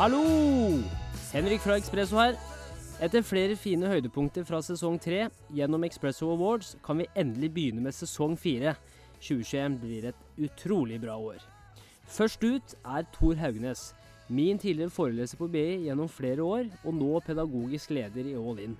[0.00, 0.22] Hallo!
[1.28, 2.38] Henrik fra Expresso her.
[3.04, 7.92] Etter flere fine høydepunkter fra sesong tre gjennom Expresso Awards, kan vi endelig begynne med
[7.92, 8.72] sesong fire.
[9.18, 11.44] 2021 blir et utrolig bra år.
[12.08, 13.90] Først ut er Tor Haugnes.
[14.32, 18.78] Min tidligere foreleser på BI gjennom flere år, og nå pedagogisk leder i All In.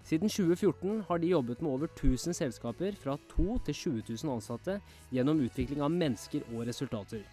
[0.00, 4.80] Siden 2014 har de jobbet med over 1000 selskaper fra 2 til 20 000 ansatte
[5.12, 7.28] gjennom utvikling av mennesker og resultater.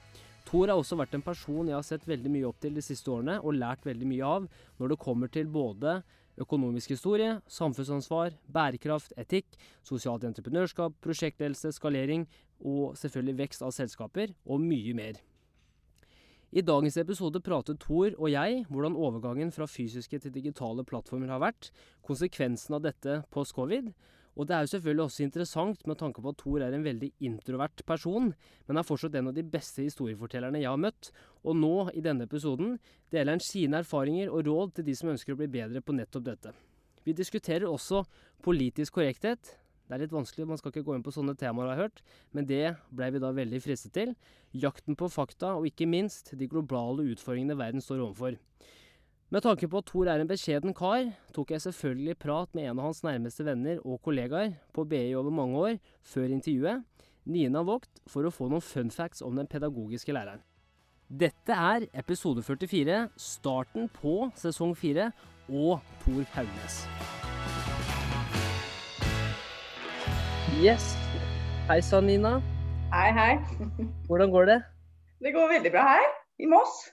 [0.52, 3.08] Tor har også vært en person jeg har sett veldig mye opp til de siste
[3.08, 4.50] årene, og lært veldig mye av
[4.82, 6.02] når det kommer til både
[6.42, 9.56] økonomisk historie, samfunnsansvar, bærekraft, etikk,
[9.88, 12.26] sosialt entreprenørskap, prosjektledelse, skalering
[12.68, 15.22] og selvfølgelig vekst av selskaper, og mye mer.
[16.52, 21.40] I dagens episode prater Thor og jeg hvordan overgangen fra fysiske til digitale plattformer har
[21.40, 21.70] vært,
[22.04, 23.94] konsekvensen av dette post-covid,
[24.42, 27.12] og det er jo selvfølgelig også interessant med tanke på at Thor er en veldig
[27.28, 28.32] introvert person,
[28.66, 31.12] men er fortsatt en av de beste historiefortellerne jeg har møtt,
[31.46, 32.80] og nå, i denne episoden,
[33.14, 36.26] deler han sine erfaringer og råd til de som ønsker å bli bedre på nettopp
[36.26, 36.56] dette.
[37.06, 38.02] Vi diskuterer også
[38.42, 39.54] politisk korrekthet.
[39.86, 42.04] Det er litt vanskelig, man skal ikke gå inn på sånne temaer, har jeg hørt,
[42.34, 44.16] men det blei vi da veldig fristet til.
[44.58, 48.42] Jakten på fakta, og ikke minst de globale utfordringene verden står overfor.
[49.32, 52.80] Med tanke på at Thor er en beskjeden kar, tok jeg selvfølgelig prat med en
[52.82, 56.82] av hans nærmeste venner og kollegaer på BI over mange år, før intervjuet,
[57.32, 60.42] Nina Vogt, for å få noen fun facts om den pedagogiske læreren.
[61.08, 65.06] Dette er episode 44, starten på sesong 4,
[65.48, 66.82] og Thor Haugnes.
[70.60, 70.90] Yes.
[71.70, 72.34] Hei sann, Nina.
[72.92, 73.32] Hei, hei.
[74.10, 74.60] Hvordan går det?
[75.24, 76.84] Det går veldig bra her, i Moss.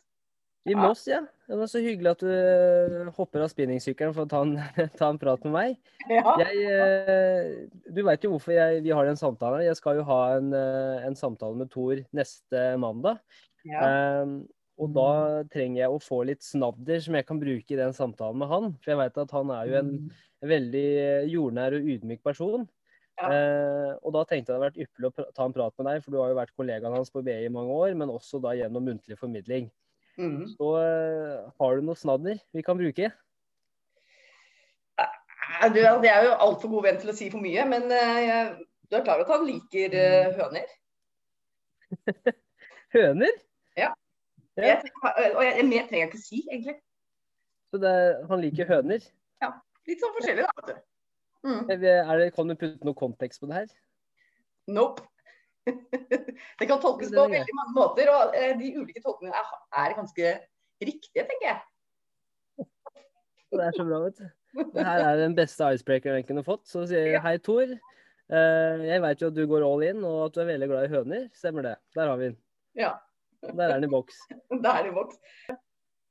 [0.71, 1.25] I Moss, ja.
[1.49, 4.59] Det var så hyggelig at du eh, hopper av spinningsykkelen for å ta en,
[5.01, 5.79] ta en, prat med meg.
[6.11, 6.35] Ja.
[6.43, 9.65] Jeg, eh, du veit jo hvorfor jeg, vi har den samtalen.
[9.65, 13.23] Jeg skal jo ha en, eh, en samtale med Thor neste mandag.
[13.65, 14.23] Ja.
[14.23, 14.43] Um,
[14.79, 15.11] og da
[15.51, 18.69] trenger jeg å få litt snadder som jeg kan bruke i den samtalen med han.
[18.85, 19.95] For jeg veit at han er jo en,
[20.45, 20.89] en veldig
[21.33, 22.69] jordnær og ydmyk person.
[23.19, 23.33] Ja.
[23.33, 26.05] Eh, og da tenkte jeg det hadde vært ypperlig å ta en prat med deg,
[26.05, 28.55] for du har jo vært kollegaen hans på BI i mange år, men også da
[28.55, 29.73] gjennom muntlig formidling.
[30.19, 30.49] Mm.
[30.57, 33.11] Så uh, har du noe snadder vi kan bruke?
[34.99, 38.19] Eh, Du, det er jo altfor god venn til å si for mye, men eh,
[38.27, 40.75] jeg, du er klar over at han liker eh, høner?
[42.97, 43.39] Høner?
[43.79, 43.93] Ja.
[44.59, 44.91] Ja, Jeg,
[45.37, 46.77] og jeg, mer trenger jeg ikke si, egentlig.
[47.71, 47.95] så det,
[48.29, 49.05] han liker høner.
[49.45, 49.53] Ja.
[49.89, 50.53] Litt sånn forskjellig, da.
[50.59, 50.81] vet du.
[51.49, 51.61] Mm.
[51.71, 53.69] Er det, kan du putte noe kontekst på det her?
[54.69, 55.07] Nope.
[56.59, 59.53] Det kan tolkes på veldig mange måter, og eh, de ulike tolkningene er,
[59.85, 60.33] er ganske
[60.85, 62.67] riktige, tenker jeg.
[63.49, 64.27] Det er så bra, vet du.
[64.75, 66.67] Det her er den beste icebreakeren jeg kunne fått.
[66.69, 67.69] Så sier jeg hei, Tor.
[68.29, 70.89] Eh, jeg veit jo at du går all in, og at du er veldig glad
[70.89, 71.29] i høner.
[71.37, 71.77] Stemmer det?
[71.97, 72.39] Der har vi den.
[72.79, 72.93] Ja.
[73.45, 74.19] Der er den i boks.
[74.65, 75.21] Der er den i boks.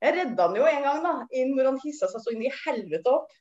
[0.01, 2.53] Jeg redda han jo en gang, da, inn hvor han hissa seg så inn i
[2.63, 3.33] helvete opp.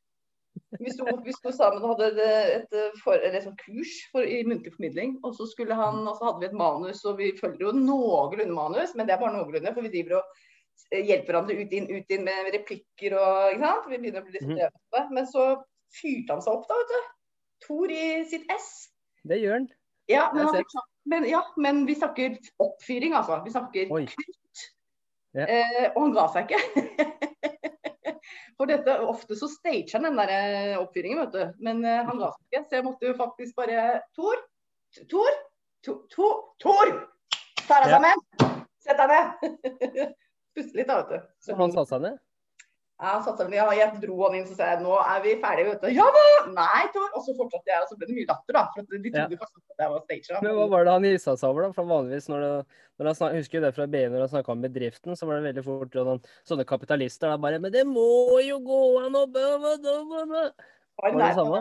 [0.81, 2.27] Vi sto, vi sto sammen og hadde
[2.57, 5.17] et, for, et kurs for, i muntlig formidling.
[5.25, 8.95] Og så, han, og så hadde vi et manus, og vi følger jo noenlunde manus,
[8.95, 10.25] men det er bare noenlunde, for vi driver og
[10.93, 13.89] eh, hjelper hverandre ut inn, ut inn med replikker og ikke sant.
[13.91, 14.57] Vi begynner å bli litt Mhm.
[14.61, 15.07] drevne.
[15.19, 15.47] Men så
[16.01, 17.13] fyrte han seg opp, da, vet du.
[17.67, 18.71] Tor i sitt ess.
[19.27, 19.69] Det gjør han.
[20.13, 23.41] Ja, men, sånn- men, ja, men vi snakker oppfyring, altså.
[23.45, 24.67] Vi snakker krutt.
[25.37, 25.47] Ja.
[25.49, 26.61] Eh, og han ga seg ikke.
[28.57, 31.65] For dette, Ofte så stager han den der eh, oppfyringen, vet du.
[31.65, 32.63] Men uh, han ga seg ikke.
[32.65, 33.83] Så jeg måtte jo faktisk bare
[34.17, 34.41] Tor!
[35.13, 35.41] Tor!
[35.85, 35.99] Tor!
[36.15, 36.39] Tor!
[36.65, 36.95] Tor!
[37.67, 38.25] Ta deg sammen!
[38.87, 39.51] Sett deg ned!
[40.57, 41.29] Puste litt, da, vet du.
[41.45, 42.17] Så han sa seg ned.
[42.97, 45.75] Ja, satte ja, jeg dro han inn så sa nå er vi ferdige.
[45.75, 45.89] vet du.
[45.93, 46.23] Ja da!
[46.49, 47.11] Nei, Tor!
[47.13, 48.63] Og så fortsatte jeg, og så ble det mye latter, da.
[48.73, 49.27] For de Ja.
[49.27, 50.39] trodde faktisk at jeg var stager.
[50.43, 51.73] Men hva var det han gissa seg over, da?
[51.77, 54.63] For vanligvis når, det, når han snak, husker det fra BI når han snakka om
[54.65, 58.57] bedriften, så var det veldig fort sånn, sånne kapitalister da bare Men det må jo
[58.65, 59.27] gå an å.
[59.29, 61.61] Var det det samme?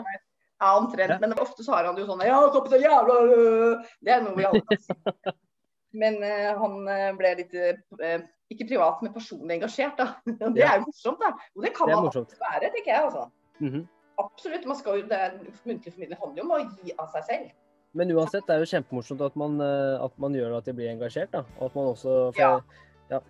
[0.56, 1.10] Ja, omtrent.
[1.10, 1.18] Ja.
[1.20, 3.84] Men ofte så har han jo sånn Ja, kapital jævla øh.
[4.00, 4.96] Det er noe vi alle kan si.
[6.00, 10.06] Men uh, han eh, ble litt eh, Ikke privat, men personlig engasjert, da.
[10.26, 10.72] Det Ja.
[10.74, 11.32] er jo morsomt, da.
[11.56, 12.34] Og det kan Det man morsomt.
[12.40, 13.04] være, tenker jeg.
[13.04, 13.30] altså.
[13.60, 13.86] Mhm.
[14.18, 14.66] Absolutt.
[14.66, 15.20] Man skal jo, det
[15.66, 17.50] Muntlig formidling handler jo om å gi av seg selv.
[17.96, 20.88] Men uansett, det er jo kjempemorsomt at man, eh, at man gjør at de blir
[20.92, 21.42] engasjert, da.
[21.58, 22.62] Og at man også får,
[23.10, 23.20] Ja.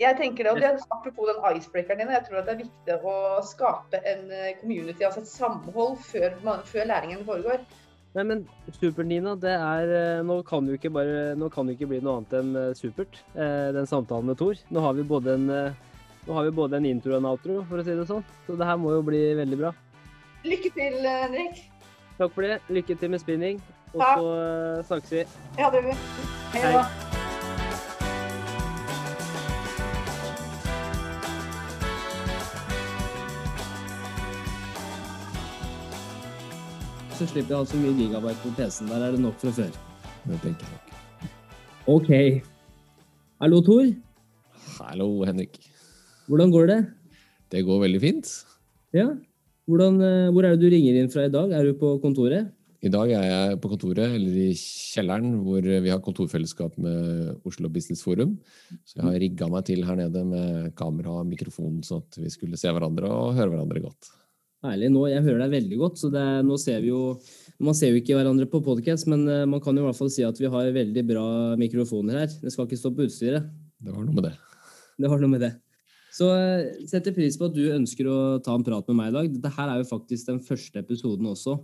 [0.00, 3.04] Jeg tenker det, og det Apropos den icebreakeren din, jeg tror at det er viktig
[3.04, 7.60] å skape en eh, community, altså et samhold, før, man, før læringen foregår.
[8.12, 8.42] Nei, men
[8.76, 9.34] supert, Nina.
[9.40, 12.34] Det er eh, Nå kan jo ikke bare Nå kan det ikke bli noe annet
[12.42, 14.58] enn eh, supert, eh, den samtalen med Thor.
[14.68, 15.48] Nå har vi både en
[16.22, 18.22] nå har vi både en intro og en outro, for å si det sånn.
[18.46, 19.72] Så det her må jo bli veldig bra.
[20.46, 21.64] Lykke til, Henrik.
[22.20, 22.60] Takk for det.
[22.70, 23.58] Lykke til med spinning.
[23.90, 24.28] Og så
[24.92, 25.24] snakkes vi.
[25.58, 25.98] Ja, det vil
[26.54, 26.76] Hei Hei.
[26.78, 27.11] da.
[37.22, 38.88] Så slipper jeg å ha så mye gigabyte på PC-en.
[38.90, 39.74] Der er det nok fra før.
[40.26, 40.94] Det tenker jeg nok.
[41.92, 42.08] Ok.
[43.42, 43.90] Hallo, Tor.
[44.80, 45.60] Hallo, Henrik.
[46.26, 46.78] Hvordan går det?
[47.54, 48.32] Det går veldig fint.
[48.96, 49.04] Ja.
[49.70, 51.52] Hvordan, eh, hvor er det du ringer inn fra i dag?
[51.54, 52.50] Er du på kontoret?
[52.82, 57.70] I dag er jeg på kontoret, eller i kjelleren, hvor vi har kontorfellesskap med Oslo
[57.70, 58.34] Business Forum.
[58.82, 62.34] Så jeg har rigga meg til her nede med kamera og mikrofon, sånn at vi
[62.34, 64.10] skulle se hverandre og høre hverandre godt.
[64.62, 64.92] Herlig.
[64.94, 65.98] Nå, jeg hører deg veldig godt.
[65.98, 67.16] så det, nå ser vi jo,
[67.62, 70.10] Man ser jo ikke hverandre på podcast, men eh, man kan jo i hvert fall
[70.10, 71.26] si at vi har veldig bra
[71.58, 72.32] mikrofoner her.
[72.42, 73.50] Det skal ikke stå på utstyret.
[73.82, 74.32] Det var noe med det.
[75.02, 75.52] Det var noe med det.
[76.12, 79.16] Så eh, setter pris på at du ønsker å ta en prat med meg i
[79.16, 79.32] dag.
[79.34, 81.56] Dette her er jo faktisk den første episoden også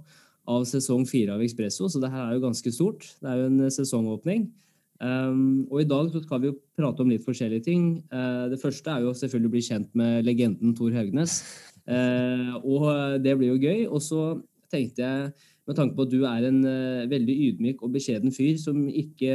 [0.48, 3.04] av sesong fire av Expresso, så det her er jo ganske stort.
[3.20, 4.48] Det er jo en eh, sesongåpning.
[4.98, 7.82] Um, og i dag så skal vi jo prate om litt forskjellige ting.
[8.10, 11.36] Uh, det første er jo selvfølgelig å bli kjent med legenden Tor Haugnes.
[11.88, 13.86] Uh, og det blir jo gøy.
[13.88, 14.22] Og så
[14.72, 15.30] tenkte jeg,
[15.68, 19.32] med tanke på at du er en uh, veldig ydmyk og beskjeden fyr som ikke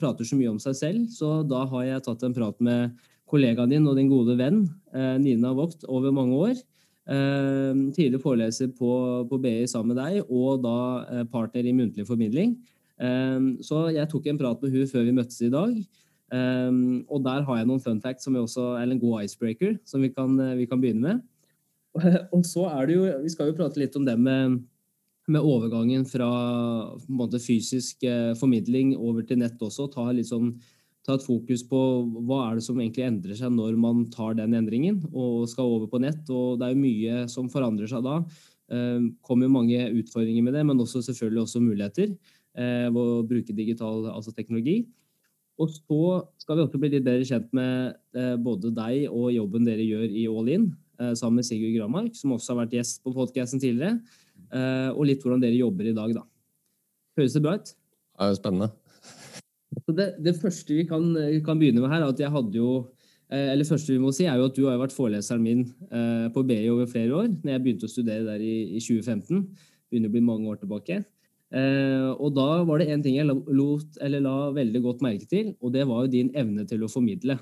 [0.00, 2.96] prater så mye om seg selv, så da har jeg tatt en prat med
[3.30, 4.64] kollegaen din og din gode venn
[5.22, 6.56] Nina Vogt over mange år.
[7.10, 8.90] Eh, tidligere foreleser på,
[9.26, 10.76] på, BI sammen med deg, og da
[11.08, 12.52] eh, partner i muntlig formidling.
[13.02, 15.74] Eh, så jeg tok en prat med hun før vi møttes i dag.
[17.10, 20.12] og der har jeg noen fun facts som også er en god icebreaker, som vi
[20.14, 21.24] kan, vi kan begynne med.
[22.36, 24.60] Og så er det jo, Vi skal jo prate litt om det med,
[25.30, 26.28] med overgangen fra
[27.08, 28.04] måte, fysisk
[28.38, 29.88] formidling over til nett også.
[29.92, 30.54] Ta sånn
[31.06, 31.80] ta et fokus på
[32.28, 35.88] hva er det som egentlig endrer seg når man tar den endringen og skal over
[35.90, 36.22] på nett.
[36.28, 38.20] og Det er jo mye som forandrer seg da.
[38.70, 43.56] Eh, kommer mange utfordringer med det, men også selvfølgelig også muligheter eh, ved å bruke
[43.56, 44.84] digital altså teknologi.
[45.60, 46.02] Og så
[46.40, 50.06] skal vi også bli litt bedre kjent med eh, både deg og jobben dere gjør
[50.08, 50.70] i All In,
[51.16, 53.98] sammen med Sigurd Gramark, som også har vært gjest på podkasten tidligere.
[54.92, 56.24] Og litt hvordan dere jobber i dag, da.
[57.18, 57.72] Høres det bra ut?
[58.20, 58.70] Ja, spennende.
[59.78, 61.12] Så det, det første vi kan,
[61.46, 62.70] kan, begynne med her, er at jeg hadde jo
[63.30, 66.26] eh, eller første vi må si, er jo at du har vært foreleseren min eh,
[66.34, 67.30] på BI over flere år.
[67.38, 69.46] når jeg begynte å studere der i, i 2015.
[69.90, 71.00] Begynner å bli mange år tilbake.
[71.50, 75.74] Eh, og da var det én ting jeg lot, la veldig godt merke til, og
[75.74, 77.38] det var jo din evne til å formidle.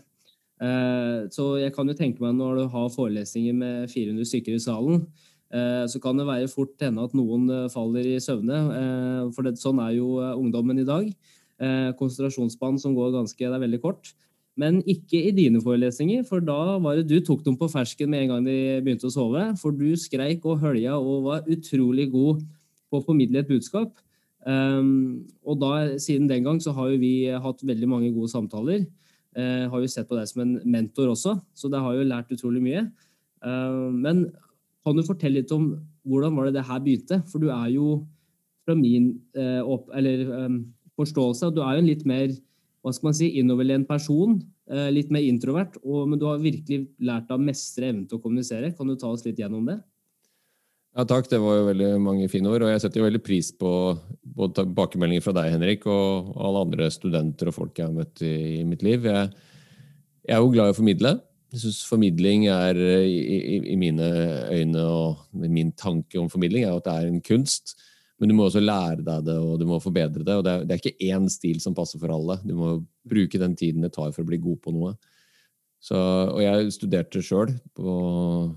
[0.58, 5.04] Så jeg kan jo tenke meg når du har forelesninger med 400 stykker i salen,
[5.48, 8.58] så kan det være fort hende at noen faller i søvne.
[9.32, 11.06] for det, sånn er jo ungdommen i dag
[11.62, 14.14] eh, konsentrasjonsspann som går ganske Det er veldig kort.
[14.58, 18.24] Men ikke i dine forelesninger, for da var det du tok dem på fersken med
[18.24, 19.44] en gang de begynte å sove.
[19.60, 22.42] For du skreik og hølja og var utrolig god
[22.90, 23.94] på å formidle et budskap.
[24.48, 25.70] Og da,
[26.00, 28.82] siden den gang så har jo vi hatt veldig mange gode samtaler.
[29.36, 32.32] Uh, har jo sett på deg som en mentor også, så det har jo lært
[32.34, 32.86] utrolig mye.
[33.44, 34.26] Uh, men
[34.86, 35.74] kan du fortelle litt om
[36.08, 37.20] hvordan var det det her begynte?
[37.28, 38.00] For du er jo
[38.64, 40.24] fra min uh, opp, eller,
[40.98, 41.52] forståelse.
[41.54, 42.32] Du er jo en litt mer
[42.82, 44.38] hva skal man si, innoverlent person.
[44.68, 48.18] Eh, litt mer introvert, og, men du har virkelig lært deg å mestre evnen til
[48.18, 48.74] å kommunisere.
[48.76, 49.78] Kan du ta oss litt gjennom det?
[50.96, 51.28] Ja, takk.
[51.30, 52.64] Det var jo veldig mange fine ord.
[52.64, 53.70] Og jeg setter jo veldig pris på
[54.38, 58.64] både tilbakemeldinger fra deg, Henrik, og alle andre studenter og folk jeg har møtt i,
[58.68, 59.06] mitt liv.
[59.08, 59.32] Jeg,
[60.24, 61.14] jeg, er jo glad i å formidle.
[61.52, 64.08] Jeg syns formidling er, i, i, i, mine
[64.52, 67.76] øyne og min tanke om formidling, er at det er en kunst.
[68.18, 70.34] Men du må også lære deg det, og du må forbedre det.
[70.34, 72.40] og Det er, det er ikke én stil som passer for alle.
[72.42, 72.72] Du må
[73.08, 74.96] bruke den tiden det tar for å bli god på noe.
[75.78, 77.92] Så, og jeg studerte sjøl på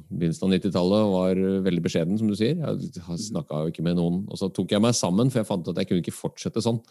[0.09, 2.57] begynnelsen av 90-tallet og var veldig beskjeden, som du sier.
[2.57, 4.23] Jeg snakka jo ikke med noen.
[4.25, 6.81] Og så tok jeg meg sammen, for jeg fant at jeg kunne ikke fortsette sånn.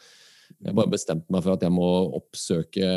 [0.59, 2.89] Jeg bare bestemte meg for at jeg må oppsøke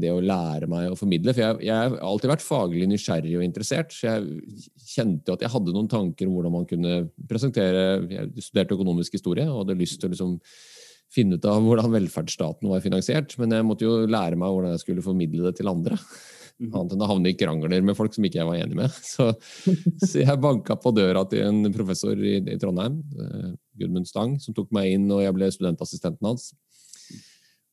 [0.00, 1.34] det å lære meg å formidle.
[1.36, 3.92] For jeg, jeg har alltid vært faglig nysgjerrig og interessert.
[3.94, 4.62] Så jeg
[4.94, 6.94] kjente jo at jeg hadde noen tanker om hvordan man kunne
[7.30, 10.38] presentere Jeg studerte økonomisk historie og hadde lyst til å liksom
[11.14, 13.36] finne ut av hvordan velferdsstaten var finansiert.
[13.40, 15.98] Men jeg måtte jo lære meg hvordan jeg skulle formidle det til andre.
[16.62, 16.70] Mhm.
[16.70, 18.98] Annet enn å havne i krangler med folk som ikke jeg var enig med.
[19.14, 19.32] Så,
[19.98, 24.54] så jeg banka på døra til en professor i, i Trondheim, uh, Gudmund Stang, som
[24.54, 26.52] tok meg inn, og jeg ble studentassistenten hans.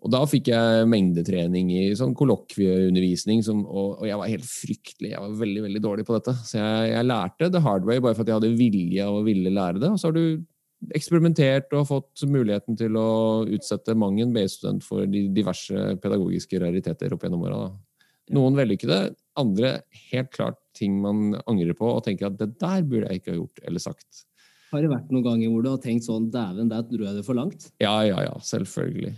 [0.01, 5.21] Og da fikk jeg mengdetrening i sånn kollokvieundervisning, og, og, jeg var helt fryktelig Jeg
[5.21, 6.33] var veldig veldig dårlig på dette.
[6.41, 9.25] Så jeg, jeg lærte the hard way bare for at jeg hadde vilje av å
[9.27, 9.91] ville lære det.
[9.93, 10.41] Og så har du
[10.95, 13.09] eksperimentert og fått muligheten til å
[13.45, 17.61] utsette mang en BI-student for de diverse pedagogiske rariteter opp gjennom åra.
[18.33, 18.99] Noen vellykkede,
[19.39, 23.33] andre helt klart ting man angrer på og tenker at det der burde jeg ikke
[23.33, 24.23] ha gjort eller sagt.
[24.71, 27.27] Har det vært noen ganger hvor du har tenkt sånn dæven, der dro jeg det
[27.27, 27.67] for langt?
[27.83, 29.13] Ja, ja, ja, selvfølgelig.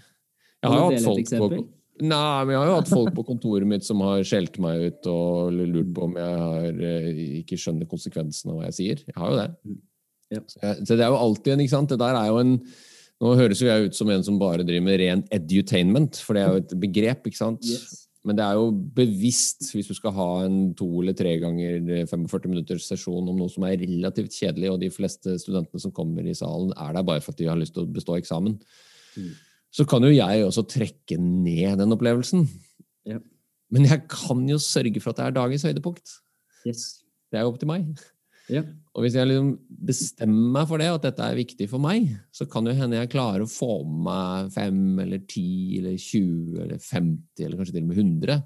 [0.64, 1.64] Jeg har, jo hatt folk på,
[2.02, 5.10] nei, men jeg har jo hatt folk på kontoret mitt som har skjelt meg ut
[5.12, 7.10] og lurt på om jeg har, eh,
[7.44, 9.04] ikke skjønner konsekvensen av hva jeg sier.
[9.12, 9.76] Jeg har jo det.
[10.34, 10.42] Ja.
[10.82, 12.58] Så det er jo alltid en, ikke sant, det der er jo en
[13.24, 16.42] Nå høres jo jeg ut som en som bare driver med ren edutainment, for det
[16.42, 17.62] er jo et begrep, ikke sant?
[17.64, 18.02] Yes.
[18.24, 22.52] Men det er jo bevisst, hvis du skal ha en to eller tre ganger 45
[22.52, 26.36] minutters sesjon om noe som er relativt kjedelig, og de fleste studentene som kommer i
[26.36, 28.56] salen, er der bare for at de har lyst til å bestå eksamen,
[29.16, 29.32] mm.
[29.76, 32.48] så kan jo jeg også trekke ned den opplevelsen.
[33.08, 33.20] Ja.
[33.74, 36.18] Men jeg kan jo sørge for at det er dagens høydepunkt.
[36.68, 37.04] Yes.
[37.28, 37.92] Det er jo opp til meg.
[38.52, 38.64] Ja.
[38.94, 39.54] Og hvis jeg liksom
[39.88, 43.14] bestemmer meg for det, at dette er viktig for meg, så kan jo hende jeg
[43.14, 47.86] klarer å få med meg fem eller ti eller 20 eller 50 eller kanskje til
[47.86, 48.44] og med 100.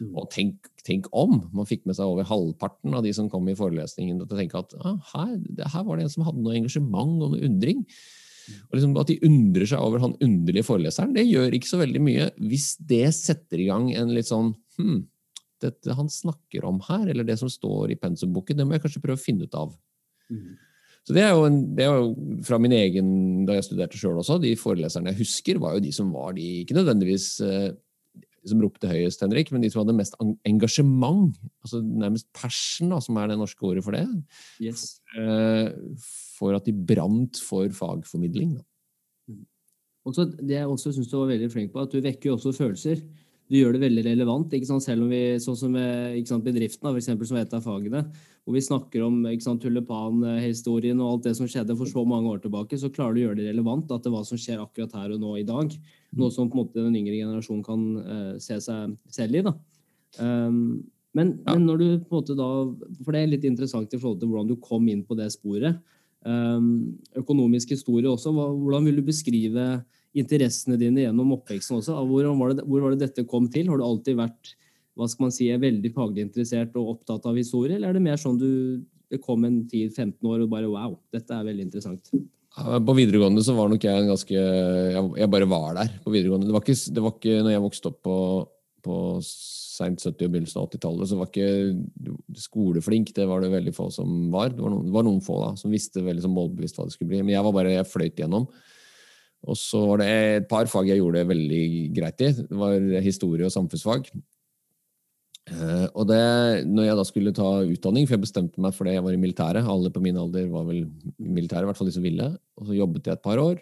[0.00, 0.10] Mm.
[0.18, 3.56] Og tenk, tenk, om man fikk med seg over halvparten av de som kom i
[3.58, 7.22] forelesningen, til å tenke at ah, her, her, var det en som hadde noe engasjement
[7.22, 7.84] og noe undring.
[7.84, 8.60] Mm.
[8.66, 12.02] Og liksom At de undrer seg over han underlige foreleseren, det gjør ikke så veldig
[12.04, 15.04] mye hvis det setter i gang en litt sånn hm,
[15.64, 19.02] dette han snakker om her, eller det som står i pensumboken, det må jeg kanskje
[19.04, 19.74] prøve å finne ut av.
[20.32, 20.54] Mm.
[21.04, 23.08] Så det er, jo en, det er jo fra min egen,
[23.44, 26.46] da jeg studerte sjøl også, de foreleserne jeg husker, var jo de som var de
[26.62, 27.74] Ikke nødvendigvis eh,
[28.48, 30.16] som ropte høyest, Henrik, men de som hadde mest
[30.48, 31.36] engasjement.
[31.64, 34.04] altså Nærmest passion, da, som er det norske ordet for det.
[34.62, 34.98] Yes.
[35.16, 35.72] Eh,
[36.38, 38.56] for at de brant for fagformidling.
[38.58, 38.64] Da.
[39.32, 39.44] Mm.
[40.08, 42.56] Også det jeg også syns du var veldig flink på, at du vekker jo også
[42.56, 43.04] følelser
[43.50, 44.54] du gjør det veldig relevant.
[44.56, 44.84] ikke sant?
[44.84, 48.04] Selv om vi, sånn som sant, bedriften, for eksempel, som er et av fagene,
[48.44, 52.42] hvor vi snakker om sant, tulipanhistorien og alt det som skjedde for så mange år
[52.44, 54.96] tilbake, så klarer du å gjøre det relevant at det er hva som skjer akkurat
[55.00, 55.72] her og nå i dag.
[56.16, 59.44] Noe som på en måte den yngre generasjonen kan uh, se seg selv i.
[59.46, 59.54] da.
[60.20, 60.84] Um,
[61.14, 61.54] men, ja.
[61.54, 62.48] men, når du på en måte da
[63.04, 65.80] For det er litt interessant i forhold til hvordan du kom inn på det sporet.
[66.24, 68.32] Um, økonomisk historie også.
[68.34, 69.68] Hvordan vil du beskrive
[70.14, 71.96] interessene dine gjennom oppveksten også.
[72.08, 73.70] Hvor var, det, hvor var, det, dette kom til?
[73.70, 74.54] Har du alltid vært
[74.94, 78.20] hva skal man si, veldig faglig interessert og opptatt av historie, eller er det mer
[78.20, 78.50] sånn du
[79.10, 82.10] det kom en 10-15 år og bare wow, dette er veldig interessant?
[82.54, 84.42] På videregående så var nok jeg en ganske
[85.18, 86.46] Jeg bare var der på videregående.
[86.46, 88.18] Det var ikke, det var ikke når jeg vokste opp på,
[88.86, 93.10] på seint 70- og begynnelsen av 80-tallet, så var ikke skoleflink.
[93.16, 94.54] Det var det veldig få som var.
[94.54, 96.94] Det var noen, det var noen få da, som visste veldig sånn målbevisst hva det
[96.94, 97.24] skulle bli.
[97.24, 98.46] Men jeg var bare, jeg fløyt gjennom.
[99.44, 101.64] Og så var det et par fag jeg gjorde det veldig
[101.96, 102.30] greit i.
[102.38, 104.08] Det var historie og samfunnsfag.
[105.44, 106.20] Uh, og det,
[106.64, 109.20] når jeg da skulle ta utdanning, for jeg bestemte meg for det, jeg var i
[109.20, 112.30] militæret Alle på min alder var vel i militæret, i hvert fall de som ville.
[112.56, 113.60] Og så jobbet jeg et par år.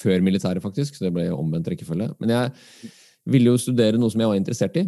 [0.00, 2.12] Før militæret, faktisk, så det ble omvendt rekkefølge.
[2.22, 2.90] Men jeg
[3.28, 4.86] ville jo studere noe som jeg var interessert i.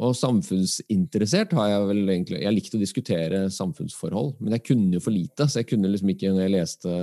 [0.00, 5.04] Og samfunnsinteressert har jeg vel egentlig Jeg likte å diskutere samfunnsforhold, men jeg kunne jo
[5.04, 5.46] for lite.
[5.46, 6.96] Så jeg kunne liksom ikke, når jeg leste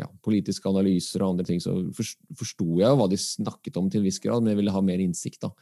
[0.00, 4.02] ja, politiske analyser og andre ting, så forsto jeg jo hva de snakket om til
[4.02, 5.46] en viss grad, men jeg ville ha mer innsikt.
[5.46, 5.52] da.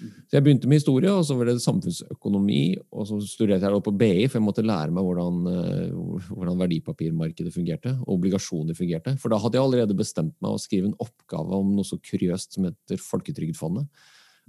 [0.00, 2.62] Så jeg begynte med historie, og så var det samfunnsøkonomi.
[2.92, 7.52] Og så studerte jeg på BI, for jeg måtte lære meg hvordan, eh, hvordan verdipapirmarkedet
[7.56, 7.96] fungerte.
[8.04, 9.16] Og obligasjoner fungerte.
[9.20, 12.56] For da hadde jeg allerede bestemt meg å skrive en oppgave om noe så kuriøst
[12.56, 13.88] som heter Folketrygdfondet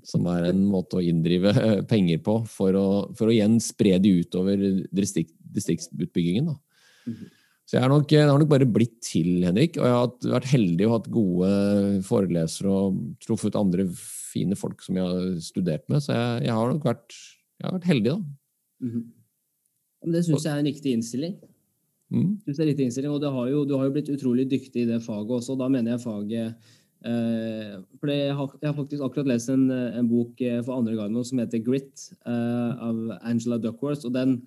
[0.07, 3.97] som er en måte å inndrive eh, penger på for å, for å igjen spre
[4.01, 6.51] de utover distrikt, distriktsutbyggingen.
[6.51, 6.57] Da.
[7.05, 7.29] -hmm.
[7.71, 9.77] Så jeg har, nok, det har, nok, bare blitt til, Henrik.
[9.79, 11.51] Og jeg har vært heldig og hatt gode
[12.03, 16.03] forelesere og truffet andre fine folk som jeg har studert med.
[16.03, 17.15] Så jeg, jeg har nok vært,
[17.63, 18.17] har vært heldig, da.
[18.81, 19.05] Mm -hmm.
[20.01, 21.35] Men det syns jeg er en riktig innstilling.
[22.11, 22.41] Mm.
[22.43, 24.81] Synes det er en riktig innstilling, Og har jo, du har jo blitt utrolig dyktig
[24.83, 25.55] i det faget også.
[25.57, 26.55] Da mener jeg faget
[27.01, 31.63] for jeg har, faktisk akkurat lest en, en, bok eh, for andre gang som heter
[31.63, 34.05] 'Grit' uh, av Angela Duckworth.
[34.05, 34.41] og den,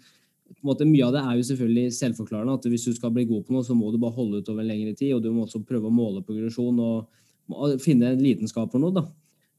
[0.62, 2.54] måte, Mye av det er jo selvfølgelig selvforklarende.
[2.54, 4.62] at Hvis du skal bli god på noe, så må du bare holde ut over
[4.62, 5.14] en lengre tid.
[5.14, 8.94] Og du må også prøve å måle progresjon og finne en lidenskap for noe.
[8.94, 9.04] da.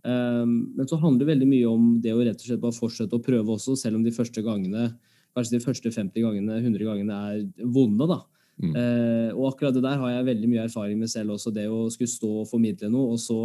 [0.05, 3.17] Um, men så handler det veldig mye om det å rett og slett bare fortsette
[3.17, 4.93] å prøve også, selv om de første gangene,
[5.33, 8.07] kanskje de første 50 gangene, 100 gangene er vonde.
[8.07, 8.21] da.
[8.55, 8.71] Mm.
[8.71, 11.53] Eh, og akkurat det der har jeg veldig mye erfaring med selv også.
[11.55, 13.39] Det å skulle stå og formidle noe, og så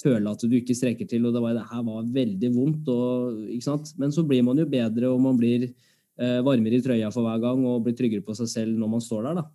[0.00, 1.26] føle at du ikke strekker til.
[1.26, 2.90] Og det, var, det her var veldig vondt.
[2.90, 7.26] Og, Men så blir man jo bedre, og man blir eh, varmere i trøya for
[7.26, 9.42] hver gang og blir tryggere på seg selv når man står der.
[9.42, 9.48] da.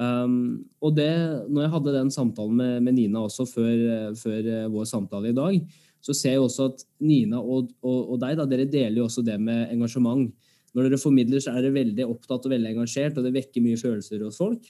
[0.00, 1.10] Um, og det,
[1.52, 5.36] når jeg hadde den samtalen med, med Nina også før, før, eh, vår samtale i
[5.36, 5.58] dag,
[6.00, 9.24] så ser jeg også at Nina og, og, og deg, da, dere deler jo også
[9.26, 10.30] det med engasjement.
[10.74, 13.78] Når dere formidler, så er dere veldig opptatt og veldig engasjert, og det vekker mye
[13.80, 14.68] følelser hos folk.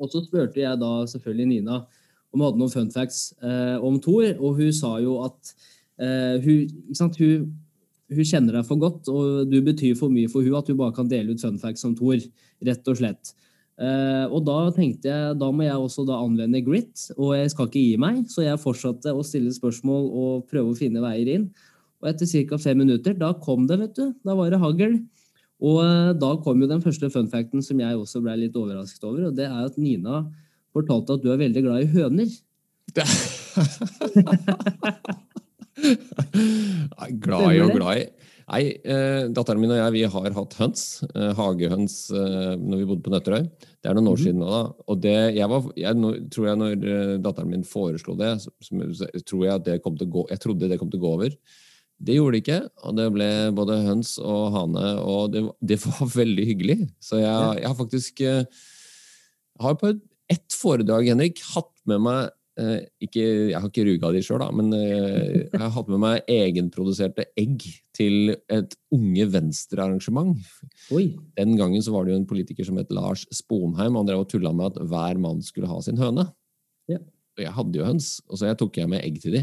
[0.00, 1.82] Og så spurte jeg da selvfølgelig Nina
[2.30, 5.50] om hun hadde noen fun facts eh, om Thor, og hun sa jo at
[5.98, 7.48] eh, hun, hun,
[8.14, 10.94] hun, kjenner deg for godt, og du betyr for mye for hun at hun bare
[10.96, 12.22] kan dele ut fun facts om Thor,
[12.66, 13.34] rett og slett.
[13.80, 17.68] Eh, og da tenkte jeg da må jeg også da anvende grit, og jeg skal
[17.70, 21.50] ikke gi meg, så jeg fortsatte å stille spørsmål og prøve å finne veier inn.
[22.00, 22.56] Og etter ca.
[22.60, 24.06] fem minutter, da kom det, vet du.
[24.24, 24.94] Da var det hagl.
[25.60, 29.04] Og eh, da kom jo den første fun facten som jeg også ble litt overrasket
[29.04, 30.14] over, og det er at Nina
[30.72, 32.28] fortalte at du er veldig glad i høner.
[37.26, 38.02] glad i og glad i.
[38.50, 40.80] Nei, eh, datteren min og jeg vi har hatt høns.
[41.06, 43.44] Eh, hagehøns eh, når vi bodde på Nøtterøy.
[43.78, 44.22] Det er noen år mm.
[44.24, 44.48] siden nå.
[44.50, 44.62] da.
[44.90, 46.72] Og det, jeg, var, jeg no, tror jeg når
[47.22, 50.42] datteren min foreslo det, så, så, tror jeg at det kom til å gå, jeg
[50.42, 51.36] trodde det kom til å gå over.
[52.00, 56.12] Det gjorde det ikke, og det ble både høns og hane, og det, det var
[56.22, 56.78] veldig hyggelig.
[57.02, 58.68] Så jeg, jeg har faktisk jeg eh,
[59.60, 59.94] har på
[60.30, 62.30] ett foredrag, Henrik, hatt med meg
[62.60, 66.30] Eh, ikke, jeg har ikke ruga de sjøl, men eh, jeg har hatt med meg
[66.30, 67.62] egenproduserte egg
[67.96, 70.34] til et Unge Venstre-arrangement.
[71.38, 74.24] Den gangen så var det jo en politiker som het Lars Sponheim, og han drev
[74.24, 76.26] og tulla med at hver mann skulle ha sin høne.
[76.90, 77.00] Ja.
[77.40, 79.42] Og jeg hadde jo høns, og så jeg tok jeg med egg til de.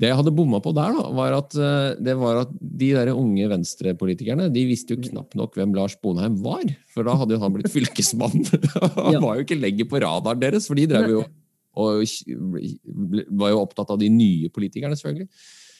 [0.00, 3.12] Det jeg hadde bomma på der, da, var at, eh, det var at de der
[3.14, 6.66] unge venstrepolitikerne de visste jo knapt nok hvem Lars Bonheim var.
[6.92, 8.44] For da hadde jo han blitt fylkesmann.
[9.08, 11.24] han var jo ikke lenger på radaren deres, for de drev jo
[11.78, 12.02] og
[13.38, 15.28] var jo opptatt av de nye politikerne, selvfølgelig.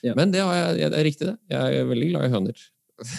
[0.07, 0.15] Ja.
[0.17, 1.37] Men det, jeg, det, er riktig, det.
[1.51, 2.65] Jeg er veldig glad i høner.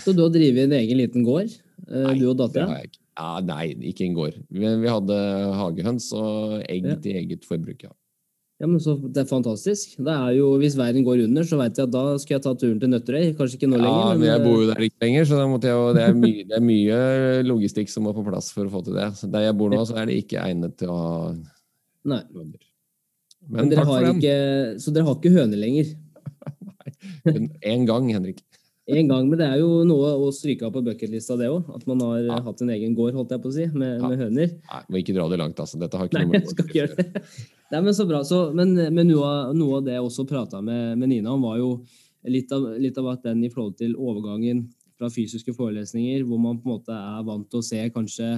[0.01, 2.79] Så du har drevet en egen liten gård, eh, nei, du og dattera?
[3.17, 4.37] Ja, nei, ikke en gård.
[4.49, 5.17] Vi, vi hadde
[5.59, 6.97] hagehøns og egg ja.
[7.03, 7.85] til eget forbruk.
[7.89, 7.93] ja.
[8.61, 9.95] Ja, men så Det er fantastisk.
[9.97, 12.53] Det er jo, Hvis verden går under, så vet jeg at da skal jeg ta
[12.53, 13.31] turen til Nøtterøy.
[13.37, 14.03] Kanskje ikke nå lenger.
[14.03, 16.65] Ja, men Jeg bor jo der ikke lenger, så jeg, det, er mye, det, er
[16.67, 16.99] mye,
[17.47, 19.09] logistikk som må på plass for å få til det.
[19.17, 21.15] Så Der jeg bor nå, så er det ikke egnet til å ha
[22.11, 22.21] Nei.
[22.33, 22.53] Men,
[23.49, 24.37] Men dere har ikke,
[24.81, 25.91] så dere har ikke høne lenger?
[27.25, 27.49] Nei.
[27.73, 28.41] En gang, Henrik.
[28.89, 31.69] En gang, Men det er jo noe å stryke av på bucketlista, det òg.
[31.75, 32.39] At man har ja.
[32.47, 34.09] hatt en egen gård, holdt jeg på å si, med, ja.
[34.09, 34.55] med høner.
[34.57, 35.79] Nei, Må ikke dra det langt, altså.
[35.81, 37.23] Dette har ikke noe med gjøre det.
[37.71, 38.23] Nei, men så bra.
[38.27, 41.61] Så, men, men noe, noe, av det jeg også prata med, med, Nina om, var
[41.61, 41.69] jo
[42.27, 44.65] litt av, litt av at den i forhold til overgangen
[44.99, 48.33] fra fysiske forelesninger, hvor man på en måte er vant til å se kanskje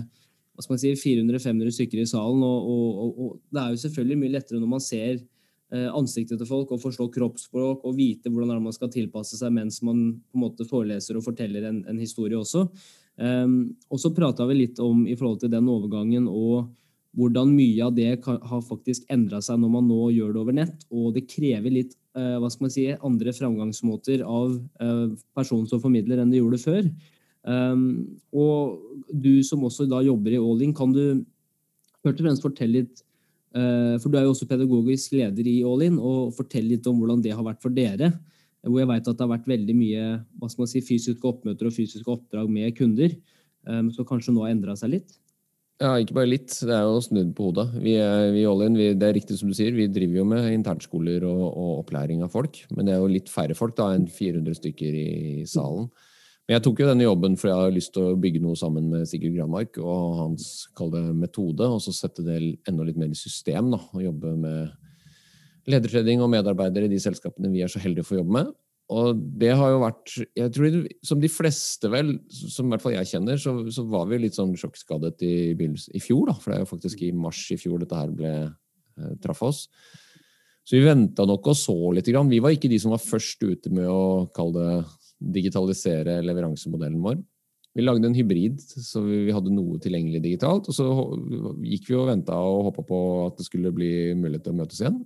[0.54, 2.44] hva skal man si, 400-500 stykker i salen.
[2.46, 5.24] Og, og, og, det er jo selvfølgelig mye lettere når man ser
[5.74, 10.04] ansiktet til folk og forstå kroppsspråk og vite hvordan man skal tilpasse seg mens man
[10.30, 12.68] på en måte foreleser og forteller en, en historie også.
[13.18, 16.72] Um, og så prata vi litt om i forhold til den overgangen og
[17.14, 20.56] hvordan mye av det kan, har faktisk endra seg når man nå gjør det over
[20.58, 20.86] nett.
[20.90, 25.82] Og det krever litt uh, hva skal man si, andre framgangsmåter av uh, personen som
[25.84, 26.90] formidler, enn det gjorde før.
[27.44, 27.86] Um,
[28.34, 28.80] og
[29.12, 31.22] du som også da jobber i All-In, kan du
[32.02, 33.06] først og fremst fortelle litt
[33.54, 37.36] For du er jo også pedagogisk leder i All-In, og fortell litt om hvordan det
[37.36, 38.10] har vært for dere.
[38.66, 40.06] Hvor jeg vet at det har vært veldig mye
[40.40, 43.14] hva skal man si, fysiske oppmøter og fysiske oppdrag med kunder.
[43.68, 45.18] Um, så kanskje nå har endra seg litt?
[45.82, 46.54] Ja, ikke bare litt.
[46.54, 47.68] Det er jo snudd på hodet.
[47.84, 47.98] Vi,
[48.36, 51.72] vi All-In, det er riktig som du sier, vi driver jo med internskoler og, og,
[51.82, 52.62] opplæring av folk.
[52.72, 55.08] Men det er jo litt færre folk da enn 400 stykker i
[55.50, 55.90] salen.
[55.90, 56.10] Mm.
[56.44, 58.90] Men jeg tok jo denne jobben fordi jeg har lyst til å bygge noe sammen
[58.92, 60.48] med Sigurd Granmark og hans
[61.16, 63.72] metode, og så sette det enda litt mer i system.
[63.72, 64.74] da, og Jobbe med
[65.72, 68.52] ledertrening og medarbeidere i de selskapene vi er så heldige å få jobbe med.
[68.92, 70.74] Og det har jo vært jeg tror
[71.08, 74.36] Som de fleste, vel, som i hvert fall jeg kjenner, så, så var vi litt
[74.36, 76.28] sånn sjokkskadet i, i, fjor.
[76.28, 79.46] da, For det er jo faktisk i mars i fjor dette her ble eh, traff
[79.48, 79.64] oss.
[80.68, 82.12] Så vi venta nok og så litt.
[82.12, 82.32] Grann.
[82.32, 84.78] Vi var ikke de som var først ute med å kalle det
[85.20, 87.20] digitalisere leveransemodellen vår.
[87.74, 90.70] Vi lagde en hybrid, så vi hadde noe tilgjengelig digitalt.
[90.70, 90.88] Og så
[91.66, 94.82] gikk vi og venta og håpa på at det skulle bli mulighet til å møtes
[94.84, 95.00] igjen.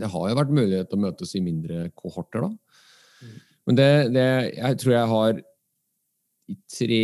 [0.00, 3.30] Det har jo vært mulighet til å møtes i mindre kohorter, da.
[3.68, 5.40] Men det, det jeg tror jeg har
[6.50, 7.02] i tre,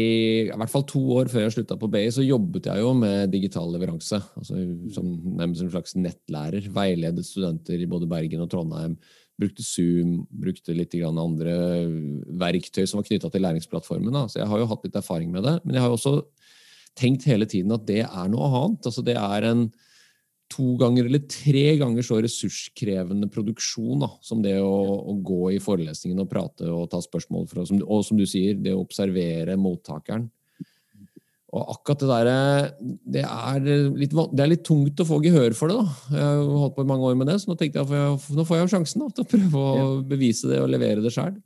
[0.48, 3.30] i hvert fall to år før jeg slutta på BI, så jobbet jeg jo med
[3.30, 4.18] digital leveranse.
[4.38, 4.58] altså
[4.94, 6.66] Som nærmest en slags nettlærer.
[6.74, 8.96] Veiledet studenter i både Bergen og Trondheim
[9.40, 11.56] brukte Zoom, brukte litt andre
[12.40, 14.14] verktøy som var knytta til læringsplattformen.
[14.14, 14.26] Da.
[14.30, 15.58] Så jeg har jo hatt litt erfaring med det.
[15.64, 16.14] Men jeg har jo også
[16.96, 18.88] tenkt hele tiden at det er noe annet.
[18.88, 19.66] Altså det er en
[20.52, 25.62] to ganger eller tre ganger så ressurskrevende produksjon da, som det å, å, gå i
[25.62, 30.28] forelesningen og prate og ta spørsmål fra, og som du sier, det å observere mottakeren.
[31.56, 32.38] Og akkurat det derre
[32.84, 35.76] det, det, er litt tungt å få gehør for det.
[35.80, 36.16] da.
[36.16, 38.44] Jeg har holdt på i mange år med det, så nå tenkte jeg at nå
[38.48, 41.38] får jeg sjansen da, til å prøve å bevise det og levere det sjøl.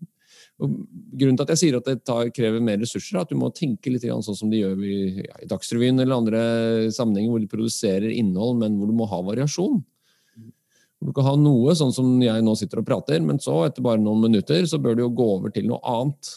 [0.61, 3.49] Grunnen til at jeg sier at det tar, krever mer ressurser, er at du må
[3.57, 6.43] tenke litt sånn som de gjør i, ja, i Dagsrevyen eller andre
[6.93, 9.81] sammenhenger hvor de produserer innhold, men hvor du må ha variasjon.
[11.01, 14.03] Du kan ha noe sånn som jeg nå sitter og prater, men så, etter bare
[14.03, 16.35] noen minutter, så bør du jo gå over til noe annet.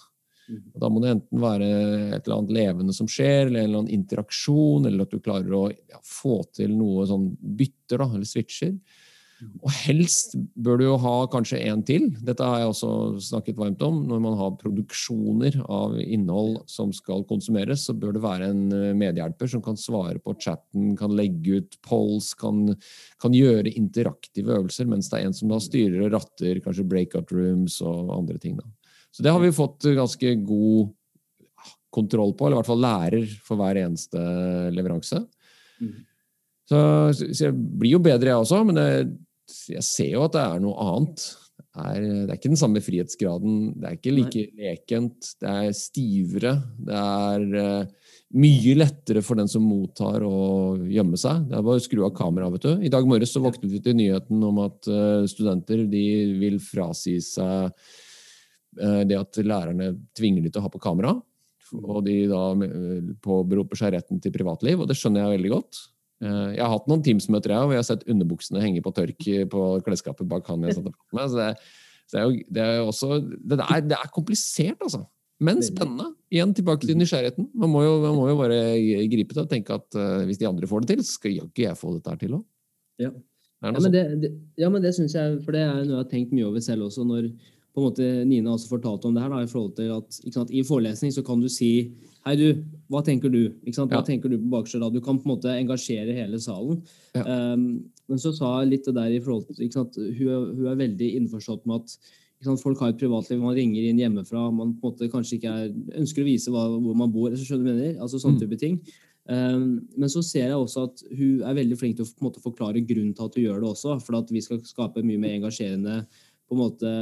[0.51, 1.69] Og da må det enten være
[2.17, 5.55] et eller annet levende som skjer, eller en eller annen interaksjon, eller at du klarer
[5.55, 8.75] å ja, få til noe sånn bytter, da, eller switcher.
[9.63, 12.05] Og helst bør du jo ha kanskje en til.
[12.25, 12.91] Dette har jeg også
[13.23, 14.01] snakket varmt om.
[14.07, 18.93] Når man har produksjoner av innhold som skal konsumeres, så bør det være en eh,
[18.97, 22.65] medhjelper som kan svare på chatten, kan legge ut polls, kan,
[23.23, 27.33] kan gjøre interaktive øvelser, mens det er en som da styrer og ratter kanskje breakout
[27.35, 28.59] rooms og andre ting.
[28.59, 28.69] Da.
[29.13, 30.93] Så det har vi fått ganske god
[31.93, 34.23] kontroll på, eller i hvert fall lærer for hver eneste
[34.73, 35.21] leveranse.
[35.77, 35.93] Mm.
[36.69, 36.79] Så,
[37.19, 39.07] så, jeg blir jo bedre, jeg også, men jeg,
[39.75, 41.25] jeg ser jo at det er noe annet.
[41.73, 43.57] Det er, det er, ikke den samme frihetsgraden.
[43.81, 44.69] Det er ikke like Nei.
[44.69, 45.29] lekent.
[45.41, 46.53] Det er stivere.
[46.85, 51.47] Det er uh, mye lettere for den som mottar, å gjemme seg.
[51.49, 52.57] Det er bare å skru av kameraet.
[52.57, 52.87] vet du.
[52.89, 56.05] I dag morges så våknet vi til nyheten om at uh, studenter de
[56.41, 57.73] vil frasi seg
[58.73, 61.13] det at lærerne tvinger dem til å ha på kamera.
[61.73, 62.41] Og de da
[63.23, 65.79] påberoper seg retten til privatliv, og det skjønner jeg veldig godt.
[66.23, 69.25] Eh, jeg har hatt noen Teams-møter jeg, hvor jeg har sett underbuksene henge på tørk
[69.51, 71.25] på klesskapet bak han jeg satt og med.
[71.33, 71.49] Så det,
[72.05, 75.03] så det, er jo, det, er også, det, er, det er komplisert, altså.
[75.43, 76.13] Men spennende.
[76.31, 77.49] Igjen tilbake til nysgjerrigheten.
[77.59, 78.59] Man må jo, man må jo bare
[79.11, 81.65] gripe det og tenke at uh, hvis de andre får det til, så skal ikke
[81.65, 82.43] jeg få dette her til òg.
[83.01, 83.11] Ja.
[83.63, 86.07] Ja, men det, det, ja, men det syns jeg, for det er noe jeg har
[86.11, 87.05] tenkt mye over selv også.
[87.07, 87.29] Når
[87.73, 90.51] på en måte Nina også fortalte om det her, da, i forhold til at sant,
[90.53, 91.73] i forelesning så kan du si
[92.23, 93.49] Hei, du, hva tenker du?
[93.67, 93.99] Hva ja.
[94.07, 94.87] tenker du på baksida?
[94.87, 96.77] Du kan på en måte engasjere hele salen.
[97.17, 97.25] Ja.
[97.51, 97.65] Um,
[98.07, 100.77] men så sa jeg litt det der i forhold til sant, hun, er, hun, er,
[100.79, 101.97] veldig innforstått med at
[102.47, 105.57] sant, folk har et privatliv, man ringer inn hjemmefra, man på en måte kanskje ikke
[105.65, 107.99] er, ønsker å vise hva, hvor man bor, så skjønner du mener?
[107.99, 108.43] Altså sånne mm.
[108.45, 108.79] type ting.
[109.27, 109.67] Um,
[109.99, 112.43] men så ser jeg også at hun er veldig flink til å på en måte,
[112.43, 115.41] forklare grunnen til at hun gjør det også, for at vi skal skape mye mer
[115.41, 116.05] engasjerende
[116.49, 116.93] på en måte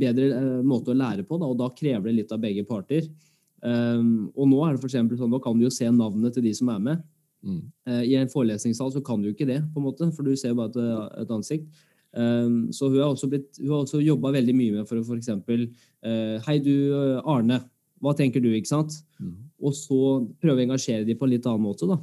[0.00, 3.08] bedre uh, måte å lære på, da, og da krever det litt av begge parter.
[3.60, 6.54] Um, og nå er det for sånn, nå kan du jo se navnet til de
[6.56, 7.02] som er med.
[7.44, 7.60] Mm.
[7.88, 10.32] Uh, I en forelesningssal så kan du jo ikke det, på en måte, for du
[10.38, 11.68] ser bare et, et ansikt.
[12.10, 15.04] Um, så hun har også, blitt, hun har også jobba veldig mye med for å
[15.04, 15.30] f.eks.
[15.46, 16.74] Uh, Hei, du
[17.28, 17.62] Arne.
[18.00, 18.48] Hva tenker du?
[18.56, 18.96] ikke sant?
[19.20, 19.36] Mm.
[19.60, 20.00] Og så
[20.40, 21.88] prøve å engasjere dem på en litt annen måte.
[21.88, 22.00] da.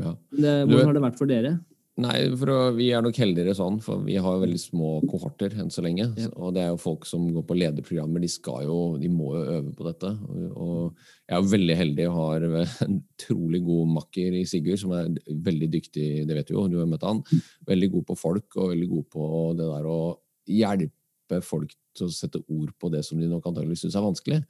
[0.00, 0.14] Ja.
[0.34, 1.54] Det, hvordan har det vært for dere?
[2.00, 5.72] Nei, å, vi er nok heldigere sånn, for vi har jo veldig små kohorter enn
[5.72, 6.06] så lenge.
[6.16, 6.30] Ja.
[6.40, 9.42] Og det er jo folk som går på lederprogrammer, de, skal jo, de må jo
[9.58, 10.12] øve på dette.
[10.28, 14.80] Og, og jeg er jo veldig heldig og har en utrolig god makker i Sigurd,
[14.82, 15.12] som er
[15.50, 17.22] veldig dyktig, det vet du jo, du har møtt han.
[17.68, 20.00] Veldig god på folk og veldig god på det der å
[20.50, 24.44] hjelpe folk til å sette ord på det som de nok antakeligvis syns er vanskelig.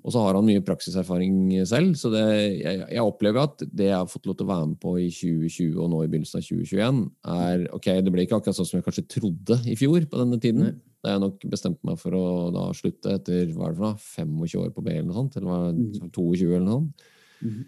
[0.00, 2.24] Og så har han mye praksiserfaring selv, så det,
[2.62, 5.08] jeg, jeg, opplever at det jeg har fått lov til å være med på i
[5.12, 7.00] 2020 og nå i begynnelsen av 2021,
[7.36, 10.40] er ok, det ble ikke akkurat sånn som jeg kanskje trodde i fjor på denne
[10.42, 10.64] tiden.
[10.64, 10.74] Nei.
[11.04, 14.48] Da jeg nok bestemte meg for å da slutte etter hva er det for noe,
[14.48, 17.12] 25 år på B eller noe sånt, eller var det 22 eller noe sånt.
[17.44, 17.60] Mm.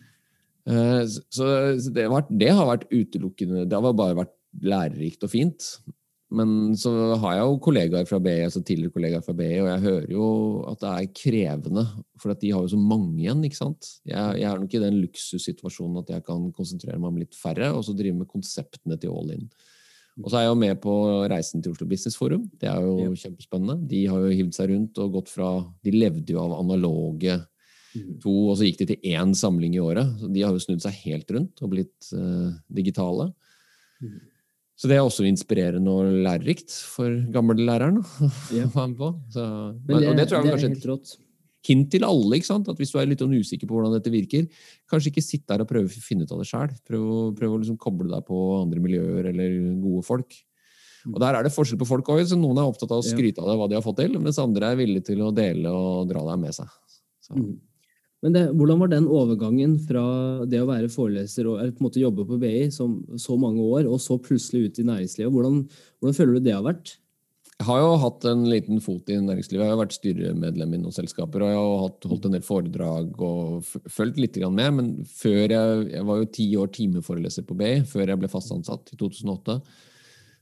[0.68, 1.46] Uh, så
[1.94, 5.68] det var, det har vært utelukkende Det har bare vært lærerikt og fint.
[6.28, 6.90] Men så
[7.22, 10.26] har jeg jo kollegaer fra BI, altså tidligere kollegaer fra BI, og jeg hører jo
[10.68, 11.84] at det er krevende.
[12.20, 13.40] For de har jo så mange igjen.
[13.48, 13.88] ikke sant?
[14.04, 17.72] Jeg, jeg er nok i den luksussituasjonen at jeg kan konsentrere meg om litt færre,
[17.72, 19.48] og så drive med konseptene til All In.
[20.18, 20.94] Og så er jeg jo med på
[21.30, 22.48] reisen til Oslo Business Forum.
[22.60, 23.78] Det er jo kjempespennende.
[23.88, 25.52] De har jo hivd seg rundt og gått fra
[25.86, 28.16] De levde jo av analoge mm.
[28.24, 30.10] to, og så gikk de til én samling i året.
[30.18, 33.30] Så de har jo snudd seg helt rundt og blitt uh, digitale.
[34.78, 34.82] Mm.
[34.82, 37.98] Så det er også inspirerende og lærerikt for gamlelæreren
[38.54, 38.68] ja.
[38.68, 39.08] å være med på.
[39.34, 39.46] Så,
[39.88, 41.16] det, og det tror jeg det kanskje et
[41.66, 42.38] hint til alle.
[42.38, 42.68] ikke sant?
[42.70, 44.46] At Hvis du er litt sånn usikker på hvordan dette virker,
[44.90, 46.70] kanskje ikke sitt der og prøve å finne ut av det sjøl.
[46.86, 50.38] Prøv, prøv, å liksom koble deg på andre miljøer eller gode folk.
[51.04, 51.14] Mm.
[51.14, 52.22] Og Der er det forskjell på folk òg.
[52.38, 54.70] Noen er opptatt av å skryte av det, hva de har fått til, mens andre
[54.70, 56.70] er villige til å dele og dra deg med seg.
[57.26, 57.34] Så.
[58.24, 60.04] Men det, hvordan var den overgangen fra
[60.50, 63.86] det å være foreleser og på en måte jobbe på BI som så mange år,
[63.86, 65.30] og så plutselig ut i næringslivet?
[65.34, 65.60] Hvordan,
[66.00, 66.96] hvordan, føler du det har vært?
[67.58, 69.64] Jeg har jo hatt en liten fot i næringslivet.
[69.64, 71.42] Jeg har vært styremedlem i noen selskaper.
[71.42, 74.76] Og jeg har hatt, holdt en del foredrag og fulgt litt med.
[74.76, 78.54] Men før jeg, jeg var jo ti år timeforeleser på BI før jeg ble fast
[78.54, 79.58] ansatt i 2008.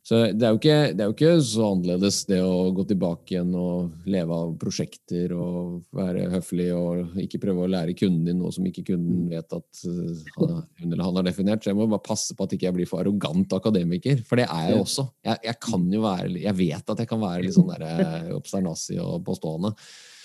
[0.07, 3.49] Så det er, ikke, det er, jo ikke, så annerledes det å gå tilbake igjen
[3.59, 8.55] og leve av prosjekter og være høflig og ikke prøve å lære kunden din noe
[8.55, 11.65] som ikke kunden vet at uh, hun eller han har definert.
[11.65, 14.47] Så jeg må bare passe på at ikke jeg blir for arrogant akademiker, for det
[14.47, 15.09] er jeg også.
[15.27, 19.03] Jeg, jeg kan jo være, jeg vet at jeg kan være litt sånn uh, obsternasig
[19.03, 19.75] og påstående.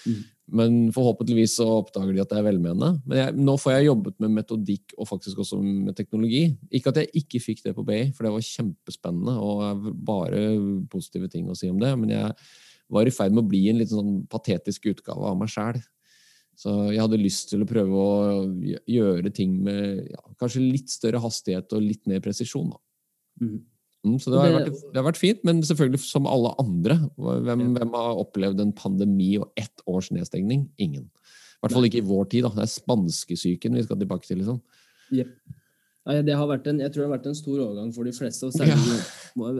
[0.06, 0.22] Mm.
[0.52, 2.90] Men forhåpentligvis så oppdager de at det er velmenende.
[3.08, 6.44] Men jeg, nå får jeg jobbet med metodikk og faktisk også med teknologi.
[6.76, 10.44] Ikke at jeg ikke fikk det på Bay, for det var kjempespennende og bare
[10.92, 11.94] positive ting å si om det.
[12.02, 12.36] Men jeg
[12.92, 15.80] var i ferd med å bli en litt sånn patetisk utgave av meg sjæl.
[16.62, 18.44] Så jeg hadde lyst til å prøve å
[18.92, 22.74] gjøre ting med ja, kanskje litt større hastighet og litt mer presisjon.
[22.74, 22.82] Da.
[23.42, 23.60] Mm.
[24.02, 26.98] Mm, så det har, vært, det har, vært, fint, men selvfølgelig som alle andre.
[27.22, 27.72] Hvem, ja.
[27.78, 30.66] hvem, har opplevd en pandemi og ett års nedstengning?
[30.82, 31.06] Ingen.
[31.06, 32.48] I hvert fall ikke i vår tid.
[32.48, 32.56] da.
[32.56, 34.42] Det er spanskesyken vi skal tilbake til.
[34.42, 34.58] liksom.
[35.14, 35.36] Yep.
[36.10, 38.16] Ja, det har vært en, jeg tror det har vært en stor overgang for de
[38.16, 38.50] fleste.
[38.50, 38.98] og særlig,
[39.38, 39.52] ja.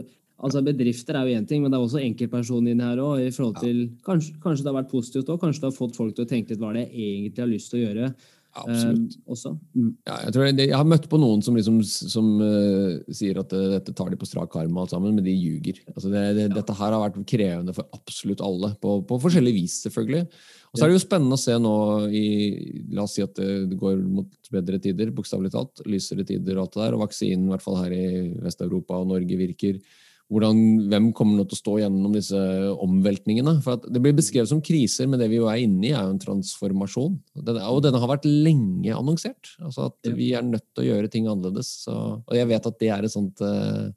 [0.42, 3.22] altså Bedrifter er jo én ting, men det er også enkeltpersoner inne her òg.
[3.30, 5.38] Kanskje, kanskje, det har vært positivt òg.
[5.44, 7.78] Kanskje det har fått folk til å tenke litt hva det egentlig har lyst til
[7.78, 8.10] å gjøre.
[8.52, 9.14] Absolutt.
[9.16, 9.54] Eh, også.
[9.72, 9.92] Mm.
[10.04, 13.54] Ja, jeg, tror jeg, jeg, har møtt på noen som, liksom, som uh, sier at
[13.56, 15.80] uh, dette tar de på strak arm, alt sammen, men de ljuger.
[15.94, 16.56] Altså, det, det, ja.
[16.58, 20.26] Dette her har vært krevende for absolutt alle, på, på forskjellig vis, selvfølgelig.
[20.72, 21.74] Og så er det jo spennende å se nå
[22.16, 22.26] i
[22.96, 25.82] La oss si at det går mot bedre tider, bokstavelig talt.
[25.88, 26.96] Lysere tider og alt det der.
[26.96, 28.06] Og vaksinen, i hvert fall her i
[28.40, 29.80] Vest-Europa og Norge, virker
[30.32, 32.38] hvordan, hvem kommer nå til å stå gjennom disse
[32.80, 33.58] omveltningene?
[33.64, 36.14] For Det blir beskrevet som kriser, men det vi jo er inne i, er jo
[36.14, 37.18] en transformasjon.
[37.36, 39.52] og denne har vært lenge annonsert.
[39.60, 41.74] altså At vi er nødt til å gjøre ting annerledes.
[41.84, 43.92] Så, og jeg vet at det er, sånt, eh,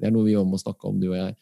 [0.00, 1.38] det er noe vi òg må snakke om, du og jeg.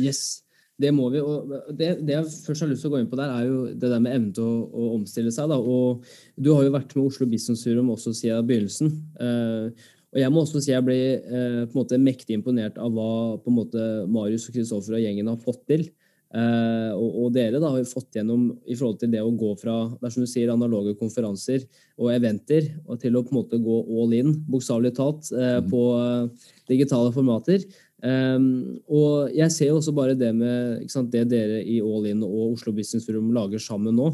[0.00, 0.42] Yes,
[0.80, 1.20] det må vi.
[1.20, 3.64] og det, det, jeg først har lyst til å gå inn på der, er jo
[3.68, 5.52] det der med evnen til å, å, omstille seg.
[5.52, 5.58] Da.
[5.60, 8.94] og Du har jo vært med Oslo Business Forum også siden begynnelsen.
[9.20, 12.92] Eh, og jeg må også si jeg ble eh, på en måte mektig imponert av
[12.92, 15.86] hva på en måte Marius og Kristoffer og gjengen har fått til.
[16.32, 19.74] Eh, og, og, dere da har fått gjennom i forhold til det å gå fra
[19.90, 21.66] det er som du sier, analoge konferanser
[22.00, 25.68] og eventer og til å på en måte gå all in, bokstavelig talt, eh, mm.
[25.68, 27.66] på eh, digitale formater.
[28.02, 32.24] Um, og jeg ser jo også bare det med sant, det dere i All In
[32.26, 34.08] og Oslo Business Forum lager sammen nå.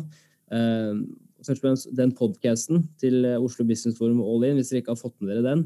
[0.52, 1.06] Um,
[1.96, 5.46] den podkasten til Oslo Business Forum All In, hvis dere ikke har fått med dere
[5.46, 5.64] den,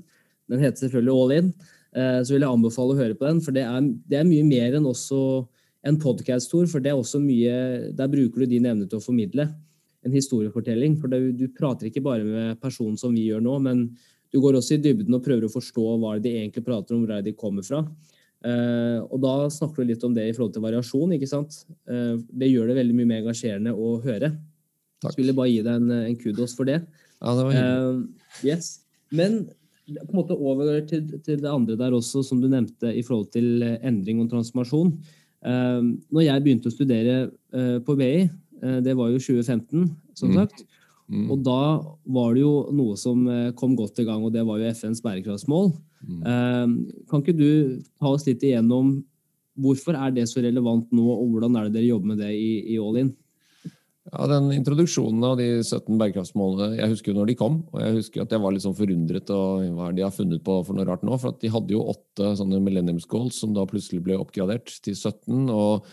[0.50, 1.50] den heter selvfølgelig All In.
[1.92, 4.46] Eh, så vil jeg anbefale å høre på den, for det er, det er mye
[4.48, 5.18] mer enn også
[5.88, 6.68] en podkast-tour.
[6.70, 9.50] For det er også mye Der bruker du din evne til å formidle
[10.02, 10.96] en historiefortelling.
[11.00, 13.84] For det, du prater ikke bare med personen som vi gjør nå, men
[14.32, 17.20] du går også i dybden og prøver å forstå hva de egentlig prater om, hvor
[17.22, 17.82] de kommer fra.
[18.42, 21.12] Uh, og da snakker du litt om det i forhold til variasjon.
[21.14, 21.60] ikke sant?
[21.86, 24.32] Uh, det gjør det veldig mye mer engasjerende å høre.
[25.02, 25.12] Takk.
[25.12, 26.80] Så vil jeg bare gi deg en, en kudos for det.
[27.20, 28.00] Ja, det var hyggelig.
[28.00, 28.72] Uh, yes.
[29.12, 29.36] Men
[29.88, 33.32] på en måte over til, til, det andre der også, som du nevnte i forhold
[33.34, 34.94] til eh, endring og transformasjon.
[35.42, 38.28] Uh, når jeg begynte å studere uh, på BI,
[38.62, 40.36] uh, det var jo 2015, som mm.
[40.38, 40.62] sagt.
[41.10, 41.24] Mm.
[41.34, 41.62] Og da
[42.14, 43.24] var det jo noe som
[43.58, 45.74] kom godt i gang, og det var jo FNs bærekraftsmål.
[46.02, 46.78] Mm.
[47.06, 48.96] kan ikke du ta oss litt igjennom
[49.62, 52.48] hvorfor er det så relevant nå, og hvordan er det dere jobber med det i,
[52.72, 53.12] i All In?
[54.12, 57.54] Ja, den Introduksjonen av de 17 bærekraftsmålene Jeg husker jo når de kom.
[57.72, 60.42] og jeg husker at jeg var litt sånn forundret og hva er de har funnet
[60.44, 61.16] på for noe rart nå.
[61.16, 64.98] For at de hadde jo åtte sånne Millenniums Goals som da plutselig ble oppgradert til
[64.98, 65.48] 17.
[65.48, 65.88] Og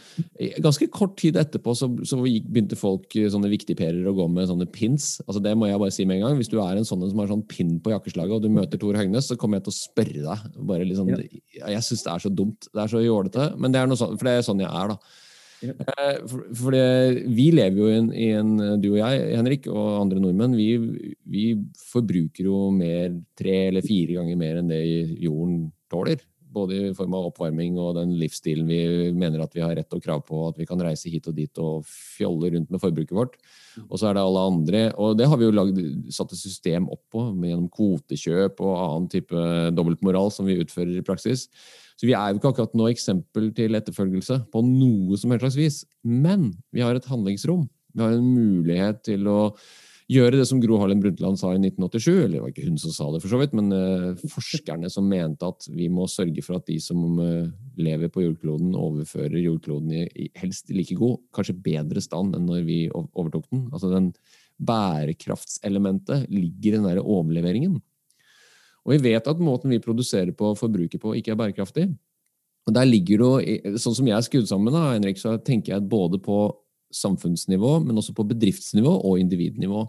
[0.66, 5.14] ganske kort tid etterpå så, så begynte folk sånne viktigperer å gå med sånne pins.
[5.24, 6.38] Altså Det må jeg bare si med en gang.
[6.42, 9.00] Hvis du er en sånn som har sånn pin på jakkeslaget, og du møter Tor
[9.00, 10.60] Høgnes, så kommer jeg til å spørre deg.
[10.60, 11.24] bare liksom, ja.
[11.72, 12.68] Jeg syns det er så dumt.
[12.68, 13.50] Det er så jålete.
[13.56, 15.28] Men det er noe sånn, for det er sånn jeg er, da.
[15.64, 20.02] Eh, for, det, vi lever jo i en, i en, du og jeg, Henrik, og
[20.06, 20.72] andre nordmenn, vi,
[21.28, 21.46] vi,
[21.92, 24.84] forbruker jo mer, tre eller fire ganger mer enn det
[25.20, 26.22] jorden tåler.
[26.50, 28.80] Både i form av oppvarming og den livsstilen vi
[29.14, 30.48] mener at vi har rett og krav på.
[30.48, 33.36] At vi kan reise hit og dit og fjolle rundt med forbruket vårt.
[33.86, 34.82] Og så er det alle andre.
[34.98, 35.78] Og det har vi jo lagd,
[36.16, 39.46] satt et system opp på gjennom kvotekjøp og annen type
[39.78, 41.46] dobbeltmoral som vi utfører i praksis.
[42.00, 45.60] Så vi er jo ikke akkurat noe eksempel til etterfølgelse på noe som helst slags
[45.60, 45.84] vis.
[46.08, 47.66] Men vi har et handlingsrom.
[47.92, 49.40] Vi har en mulighet til å
[50.10, 52.08] gjøre det som Gro Harlem Brundtland sa i 1987.
[52.14, 55.10] Eller det var ikke hun som sa det, for så vidt, men uh, forskerne som
[55.12, 59.94] mente at vi må sørge for at de som uh, lever på jordkloden, overfører jordkloden
[60.00, 63.68] i helst like god, kanskje bedre stand enn når vi overtok den.
[63.74, 64.14] Altså den
[64.60, 67.78] Bærekraftselementet ligger i den der overleveringen.
[68.86, 71.90] Og vi vet at måten vi produserer på og forbruker på, ikke er bærekraftig.
[72.68, 75.90] Og der ligger det, Sånn som jeg er skrudd sammen, da, Henrik, så tenker jeg
[75.90, 76.42] både på
[76.96, 79.86] samfunnsnivå, men også på bedriftsnivå og individnivå.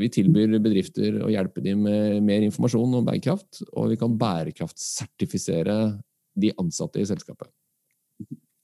[0.00, 3.62] Vi tilbyr bedrifter å hjelpe dem med mer informasjon om bærekraft.
[3.74, 5.76] Og vi kan bærekraftsertifisere
[6.40, 7.50] de ansatte i selskapet.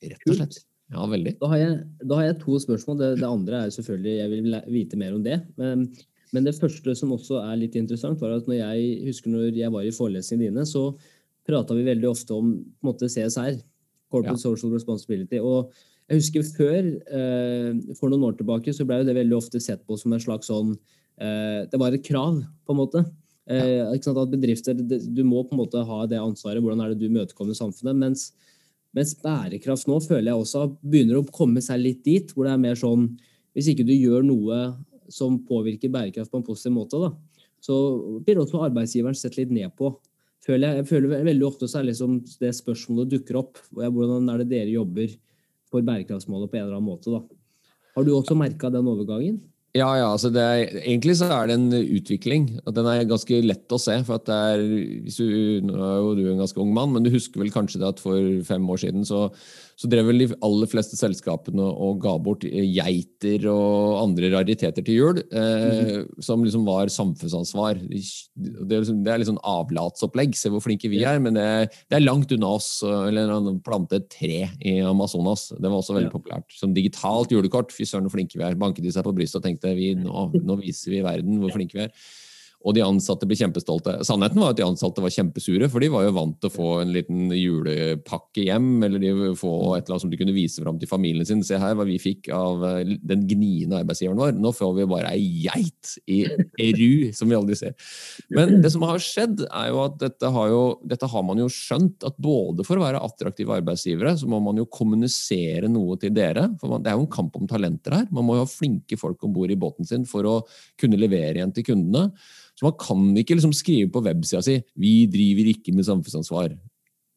[0.04, 0.62] Rett og slett.
[0.92, 1.36] Ja, veldig.
[1.40, 2.98] Da har jeg, da har jeg to spørsmål.
[3.00, 5.38] Det, det, andre er selvfølgelig Jeg vil vite mer om det.
[5.60, 5.86] Men,
[6.34, 9.72] men, det første som også er litt interessant, var at når jeg husker når jeg
[9.74, 10.90] var i forelesningene dine, så
[11.44, 13.58] prata vi veldig ofte om på en måte CSR.
[14.12, 14.44] Corporate ja.
[14.44, 15.40] Social Responsibility.
[15.40, 15.72] Og
[16.04, 19.96] jeg husker før, eh, for noen år tilbake, så ble det veldig ofte sett på
[19.96, 20.74] som en slags sånn
[21.16, 23.04] eh, Det var et krav, på en måte.
[23.48, 23.88] Eh, ja.
[23.88, 26.60] At bedrifter, Du må på en måte ha det ansvaret.
[26.60, 27.96] Hvordan er det du møtekommer samfunnet?
[27.96, 28.32] Mens,
[28.92, 32.64] mens bærekraft nå føler jeg også begynner å komme seg litt dit, hvor det er
[32.68, 33.14] mer sånn
[33.54, 34.74] Hvis ikke du gjør noe
[35.08, 37.12] som påvirker bærekraft på en positiv måte, da,
[37.62, 37.74] så
[38.24, 39.92] blir også arbeidsgiveren sett litt ned på.
[40.44, 43.60] Føler jeg, jeg føler Veldig ofte så er liksom det spørsmålet dukker opp.
[43.72, 45.14] Hvordan er det dere jobber
[45.74, 47.10] for bærekraftsmålet på en eller annen måte.
[47.10, 47.74] Da.
[47.94, 49.42] Har du også merka den overgangen?
[49.74, 52.46] Ja, ja altså er, egentlig så er det en utvikling.
[52.62, 53.96] og Den er ganske lett å se.
[54.06, 57.10] for at det er, du, Nå er jo du en ganske ung mann, men du
[57.10, 59.26] husker vel kanskje det at for fem år siden så
[59.74, 64.98] så drev vel de aller fleste selskapene og ga bort geiter og andre rariteter til
[65.00, 66.22] jul, eh, mm.
[66.22, 67.80] som liksom var samfunnsansvar.
[67.82, 70.37] Det er liksom, det er sånn avlatsopplegg.
[70.38, 71.46] Se hvor flinke vi er, men det,
[71.90, 72.70] det er langt unna oss.
[72.84, 73.32] Eller
[73.66, 75.48] plante et tre i Amazonas.
[75.58, 76.14] Det var også veldig ja.
[76.14, 76.48] populært.
[76.54, 77.74] Som digitalt julekort.
[77.74, 78.58] Fy søren, hvor flinke vi er.
[78.60, 81.78] Banket de seg på brystet og tenkte vi, nå, nå viser vi verden hvor flinke
[81.78, 82.06] vi er
[82.64, 83.98] og de ansatte blir kjempestolte.
[84.09, 86.68] Sannheten var at de ansatte var kjempesure, for de var jo vant til å få
[86.81, 90.79] en liten julepakke hjem, eller de få et eller annet som de kunne vise fram
[90.81, 91.42] til familien sin.
[91.44, 94.38] Se her hva vi fikk av eh, den gniende arbeidsgiveren vår.
[94.40, 96.22] Nå får vi bare ei geit i
[96.64, 97.74] Eru, som vi aldri ser.
[98.33, 101.50] Men det som har skjedd, er jo at dette har, jo, dette har man jo
[101.53, 106.16] skjønt, at både for å være attraktive arbeidsgivere, så må man jo kommunisere noe til
[106.16, 106.48] dere.
[106.62, 108.09] For man, det er jo en kamp om talenter her.
[108.09, 110.38] Man må jo ha flinke folk om bord i båten sin for å
[110.81, 112.09] kunne levere igjen til kundene.
[112.54, 116.56] Så man kan ikke liksom skrive på websida si 'Vi driver ikke med samfunnsansvar'.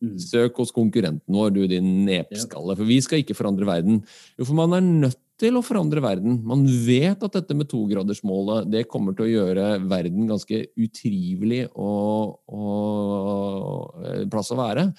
[0.02, 0.18] Mm.
[0.22, 4.04] Søk hos konkurrenten vår, du din nepskalle, for vi skal ikke forandre verden.
[4.38, 6.40] Jo, for man er nødt til å forandre verden.
[6.46, 12.38] Man vet at dette med togradersmålet det kommer til å gjøre verden ganske utrivelig og,
[12.50, 14.92] og eh, plass å være.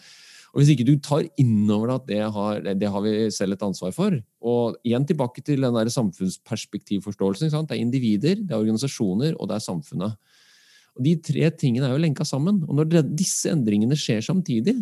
[0.53, 3.55] Og Hvis ikke du tar inn over deg at det har, det har, vi selv
[3.55, 7.53] et ansvar for Og igjen tilbake til den der samfunnsperspektivforståelsen.
[7.53, 10.17] Det er individer, det er organisasjoner og det er samfunnet.
[10.97, 12.63] Og De tre tingene er jo lenka sammen.
[12.67, 14.79] Og Når disse endringene skjer samtidig,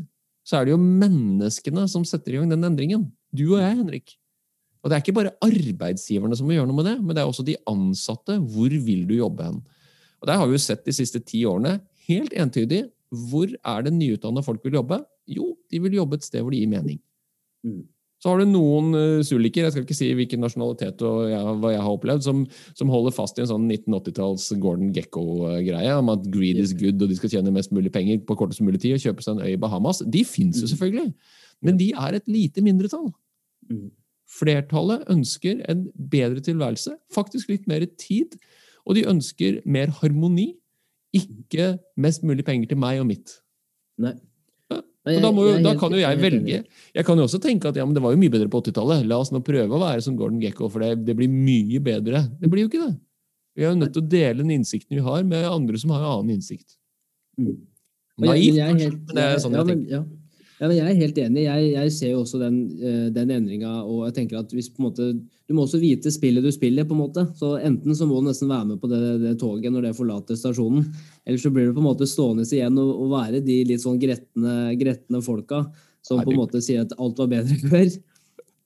[0.47, 3.11] så er det jo menneskene som setter i gang den endringen.
[3.35, 4.15] Du og jeg, Henrik.
[4.87, 7.27] Og det er ikke bare arbeidsgiverne som må gjøre noe med det, men det er
[7.27, 8.39] også de ansatte.
[8.39, 9.59] Hvor vil du jobbe hen?
[10.23, 13.93] Og Der har vi jo sett de siste ti årene helt entydig hvor er det
[13.95, 15.01] nyutdanna folk vil jobbe.
[15.27, 16.99] Jo, de vil jobbe et sted hvor det gir mening.
[17.67, 17.85] Mm.
[18.23, 21.73] Så har du noen uh, suliker, jeg skal ikke si hvilken nasjonalitet og jeg, hva
[21.75, 22.45] jeg har opplevd, som,
[22.79, 27.13] som, holder fast i en sånn 1980-talls Gordon Gekko-greie om at greed is good, og
[27.13, 29.53] de skal tjene mest mulig penger på kortest mulig tid og kjøpe seg en øy
[29.53, 30.01] i Bahamas.
[30.01, 30.73] De fins jo mm.
[30.73, 31.07] selvfølgelig,
[31.69, 33.11] men de er et lite mindretall.
[33.69, 33.91] Mm.
[34.39, 38.39] Flertallet ønsker en bedre tilværelse, faktisk litt mer tid,
[38.89, 40.55] og de ønsker mer harmoni,
[41.17, 43.37] ikke mest mulig penger til meg og mitt.
[44.01, 44.17] Nei.
[45.07, 46.57] Og da, jo, da, kan jo jeg velge.
[46.97, 49.05] Jeg kan jo også tenke at ja, det var jo mye bedre på 80-tallet.
[49.07, 52.25] La oss nå prøve å være som Gordon Gekko, for det, det, blir mye bedre.
[52.41, 52.97] Det blir jo ikke det.
[53.57, 56.03] Vi er jo nødt til å dele den innsikten vi har, med andre som har
[56.03, 56.75] en annen innsikt.
[57.39, 60.07] Naivt, kanskje, men det er sånn jeg tenker.
[60.57, 61.43] Ja, men jeg er helt enig.
[61.45, 63.73] Jeg, jeg ser jo også den, uh, den endringa.
[63.85, 65.09] Og jeg tenker at hvis på en måte,
[65.47, 66.85] Du må også vite spillet du spiller.
[66.85, 67.27] på en måte.
[67.37, 70.39] Så Enten så må du nesten være med på det, det toget når det forlater
[70.39, 70.87] stasjonen.
[71.27, 74.01] Eller så blir du på en måte stående igjen og, og være de litt sånn
[74.01, 75.67] gretne, gretne folka
[76.07, 77.93] som på en måte sier at alt var bedre før.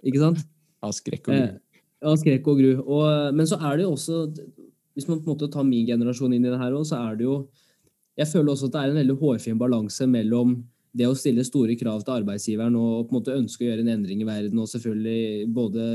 [0.06, 0.46] Ikke sant?
[0.80, 1.60] Av skrekk og gru.
[2.00, 2.72] Ja, skrekk og gru.
[2.80, 4.24] Og, men så er det jo også
[4.94, 7.16] hvis man på en måte tar min generasjon inn i det her òg, så er
[7.18, 7.40] det jo
[8.18, 10.56] Jeg føler også at det er en veldig hårfin balanse mellom
[10.96, 13.92] det å stille store krav til arbeidsgiveren og på en måte ønske å gjøre en
[13.94, 15.86] endring i verden, og selvfølgelig både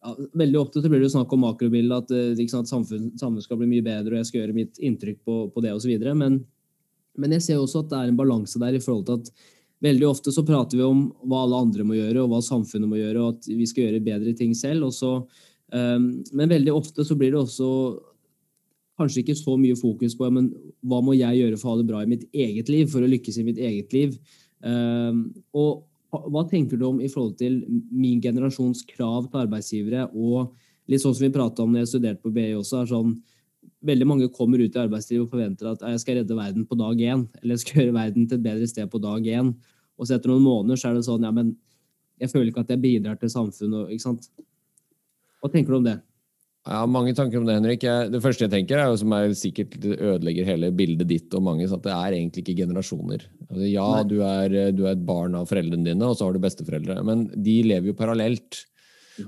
[0.00, 3.44] ja, Veldig ofte så blir det jo snakk om makrobildet, at eh, sant, samfunn, samfunnet
[3.44, 5.92] skal bli mye bedre, og jeg skal gjøre mitt inntrykk på, på det osv.
[6.16, 6.38] Men,
[7.20, 9.28] men jeg ser også at det er en balanse der i forhold til at
[9.84, 12.96] veldig ofte så prater vi om hva alle andre må gjøre, og hva samfunnet må
[12.96, 14.88] gjøre, og at vi skal gjøre bedre ting selv.
[14.88, 15.28] og
[15.70, 17.66] Um, men veldig ofte så blir det også
[19.00, 20.50] kanskje ikke så mye fokus på men
[20.86, 23.10] hva må jeg gjøre for å ha det bra i mitt eget liv, for å
[23.10, 24.16] lykkes i mitt eget liv.
[24.60, 30.54] Um, og hva tenker du om i forhold til min generasjons krav til arbeidsgivere, og
[30.90, 33.18] litt sånn som vi prata om når jeg studerte på BI også, er sånn
[33.84, 36.98] Veldig mange kommer ut i arbeidslivet og forventer at jeg skal redde verden på dag
[37.00, 39.54] én, eller jeg skal gjøre verden til et bedre sted på dag én.
[39.96, 41.54] Og så etter noen måneder så er det sånn ja, men
[42.20, 43.88] jeg føler ikke at jeg bidrar til samfunnet.
[43.94, 44.28] ikke sant?
[45.40, 45.96] Hva tenker du om det?
[46.70, 47.82] Jeg har mange tanker om det, Henrik.
[47.82, 51.42] Jeg, det første jeg tenker, er jo som er sikkert ødelegger hele bildet ditt og
[51.42, 53.24] mange, at det er egentlig ikke generasjoner.
[53.48, 56.44] Altså, ja, du er, du er, et barn av foreldrene dine, og så har du
[56.44, 58.60] besteforeldre, men de lever jo parallelt.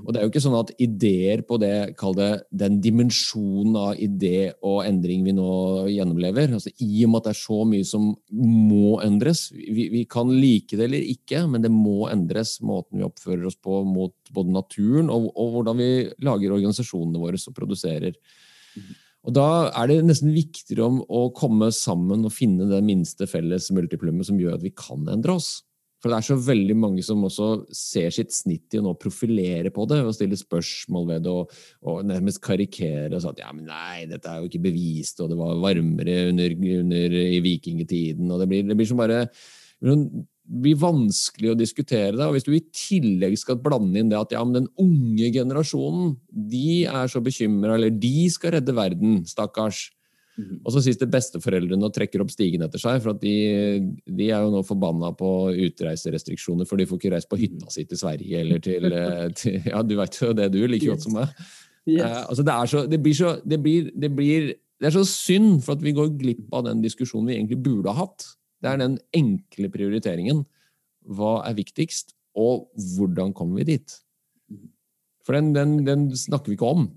[0.01, 2.31] Og det er jo ikke sånn at ideer på det, kall det
[2.63, 5.53] den dimensjonen av idé og endring vi nå
[5.93, 10.05] gjennomlever, altså i og med at det er så mye som må endres vi, vi,
[10.11, 14.15] kan like det eller ikke, men det må endres, måten vi oppfører oss på mot
[14.35, 15.91] både naturen og, og hvordan vi
[16.25, 18.17] lager organisasjonene våre og produserer.
[19.23, 23.71] Og Da er det nesten viktigere om å komme sammen og finne det minste felles
[23.75, 25.61] multiplummet som gjør at vi kan endre oss.
[26.03, 27.49] For det er så veldig mange som også
[27.79, 31.55] ser sitt snitt i å profilere på det og stille spørsmål ved det og,
[31.87, 35.31] og nærmest karikere og sånn at ja, men nei, dette er jo ikke bevist, og
[35.31, 39.25] det var varmere under, under i vikingtiden, og det blir, det blir som bare
[39.83, 42.27] det blir vanskelig å diskutere det.
[42.27, 46.85] Og hvis du i tillegg skal blande inn det at ja, den unge generasjonen, de
[46.91, 49.89] er så bekymra, eller de skal redde verden, stakkars.
[50.41, 53.35] Og så sitter besteforeldrene og trekker opp stigen etter seg, for de,
[54.07, 55.29] de, er jo nå forbanna på
[55.67, 59.69] utreiserestriksjoner, for de får ikke reist på hytta si til Sverige eller til, eh, til
[59.69, 61.35] Ja, du veit jo det, du, like godt som meg.
[61.85, 62.23] Yes.
[62.31, 64.49] Altså det, så, det, blir så, det, blir, det, blir,
[64.81, 67.93] det er så synd for at vi går glipp av den diskusjonen vi egentlig burde
[67.93, 68.31] ha hatt.
[68.63, 70.45] Det er den enkle prioriteringen.
[71.13, 73.99] Hva er viktigst, og hvordan kommer vi dit?
[75.27, 76.89] For den, den, den snakker vi ikke om.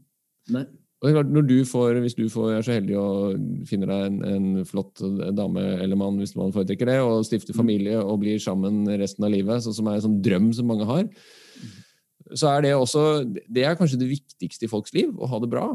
[0.53, 0.67] Nei.
[0.95, 3.91] Og det er klart, når du får, Hvis du får, er så heldig og finner
[3.91, 5.01] deg en, en, flott
[5.35, 7.59] dame eller mann, hvis man foretrekker det, og stifter mm.
[7.59, 10.87] familie og blir sammen resten av livet, sånn som er en sånn drøm som mange
[10.87, 11.03] har,
[12.33, 15.51] så er det også Det er kanskje det viktigste i folks liv, å ha det
[15.51, 15.67] bra.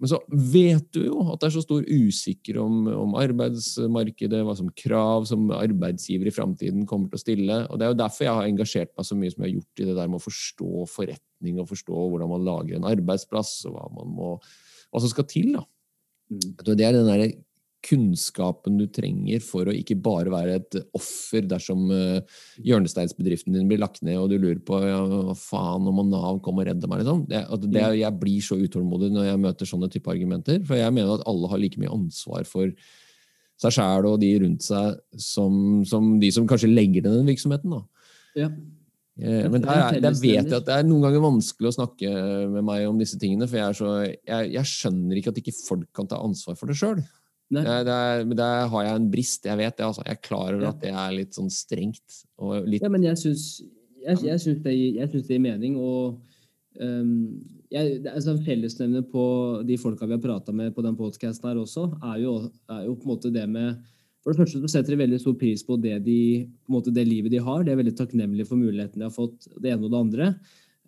[0.00, 4.54] Men så vet du jo at det er så stor usikker om, om arbeidsmarkedet, hva
[4.56, 7.58] som krav som arbeidsgiver i framtiden kommer til å stille.
[7.68, 9.82] Og Det er jo derfor jeg har engasjert meg så mye som jeg har gjort
[9.82, 13.76] i det der med å forstå forretning og forstå hvordan man lager en arbeidsplass, og
[13.76, 14.32] hva, man må,
[14.90, 15.54] hva som skal til.
[15.56, 15.64] da.
[16.30, 16.50] Mm.
[16.64, 17.30] Det er den der
[17.80, 22.20] kunnskapen du trenger for å ikke bare være et offer dersom uh,
[22.60, 26.66] hjørnesteinsbedriften din blir lagt ned og du lurer på ja, hva faen om Nav kommer
[26.66, 27.02] og redder meg.
[27.02, 27.22] Liksom.
[27.30, 28.00] Det, det, mm.
[28.02, 30.60] jeg blir så utålmodig når jeg møter sånne type argumenter.
[30.68, 32.68] For jeg mener at alle har like mye ansvar for
[33.60, 37.78] seg sjæl og de rundt seg som, som, de som kanskje legger ned den virksomheten.
[37.78, 38.10] Da.
[38.44, 38.52] Ja.
[39.18, 42.12] Eh, men der, der, vet jeg at det er noen ganger vanskelig å snakke
[42.52, 43.48] med meg om disse tingene.
[43.50, 46.78] For jeg, så, jeg, jeg skjønner ikke at ikke folk kan ta ansvar for det
[46.80, 47.02] sjøl.
[47.50, 47.84] Er,
[48.30, 49.46] der har jeg en brist.
[49.46, 49.84] Jeg vet det.
[49.84, 50.04] altså.
[50.06, 52.20] Jeg er klar over at det er litt sånn strengt.
[52.66, 52.84] Litt...
[52.84, 53.46] Ja, men jeg syns,
[54.04, 55.74] jeg, jeg syns, det, det, gir mening.
[55.80, 56.20] Og
[56.78, 57.16] um,
[57.74, 59.24] jeg, altså, fellesnevner på
[59.66, 62.36] de folka vi har prata med på den podkasten her også, er jo,
[62.70, 63.82] er jo, på en måte det med
[64.20, 66.20] For det første så setter de veldig stor pris på det, de,
[66.66, 67.62] på måte, det livet de har.
[67.64, 70.28] De er veldig takknemlige for muligheten de har fått, det ene og det andre.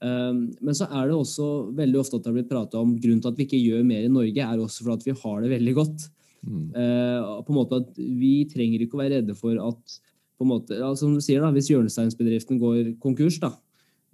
[0.02, 3.22] Um, men så er det også veldig ofte at det har blitt prata om grunnen
[3.22, 5.52] til at vi ikke gjør mer i Norge, er også for at vi har det
[5.52, 6.06] veldig godt.
[6.42, 6.64] Mm.
[6.74, 9.92] Uh, på en måte at Vi trenger ikke å være redde for at
[10.34, 13.52] på en måte, ja, som du sier da, Hvis hjørnesteinsbedriften går konkurs, da,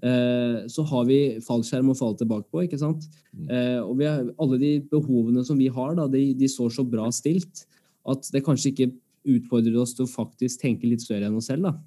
[0.04, 2.66] uh, så har vi fallskjerm å falle tilbake på.
[2.68, 3.08] ikke sant?
[3.32, 3.48] Mm.
[3.88, 7.08] Og vi har, Alle de behovene som vi har, da, de, de står så bra
[7.10, 7.64] stilt
[8.08, 8.92] at det kanskje ikke
[9.26, 11.70] utfordrer oss til å faktisk tenke litt større enn oss selv.
[11.70, 11.78] da.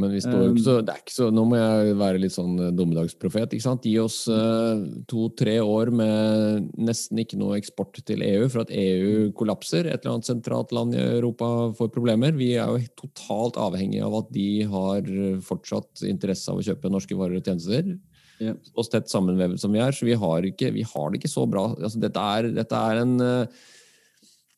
[0.00, 2.32] Men vi står jo ikke så, det er ikke så Nå må jeg være litt
[2.32, 3.52] sånn eh, dommedagsprofet.
[3.52, 3.84] ikke sant?
[3.84, 4.80] Gi oss uh,
[5.10, 9.84] to-tre år med nesten ikke noe eksport til EU for at EU kollapser.
[9.84, 12.32] Et eller annet sentralt land i Europa får problemer.
[12.38, 15.12] Vi er jo totalt avhengig av at de har
[15.44, 17.92] fortsatt interesse av å kjøpe norske varer og tjenester.
[18.42, 18.56] Ja.
[18.80, 19.92] Oss tett sammenvevet som vi er.
[19.92, 21.68] Så vi har, ikke, vi har det ikke så bra.
[21.76, 23.62] Altså, dette, er, dette er en uh,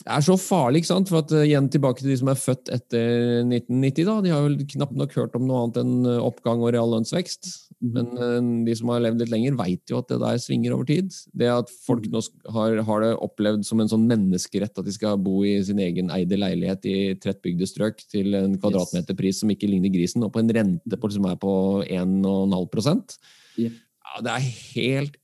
[0.05, 1.09] det er så farlig, ikke sant?
[1.09, 4.05] For at, uh, igjen tilbake til de som er født etter 1990.
[4.05, 7.49] da, De har jo knapt nok hørt om noe annet enn eh, oppgang og reallønnsvekst.
[7.95, 10.91] Men eh, de som har levd litt lenger, veit jo at det der svinger over
[10.91, 11.09] tid.
[11.33, 12.21] Det at folk nå
[12.53, 16.13] har, har det opplevd som en sånn menneskerett at de skal bo i sin egen
[16.13, 20.53] eide leilighet i tettbygde strøk til en kvadratmeterpris som ikke ligner grisen, og på en
[20.53, 21.55] rente på, som er på
[21.89, 23.19] 1,5
[23.57, 23.73] Jep.
[24.05, 25.21] ja, Det er helt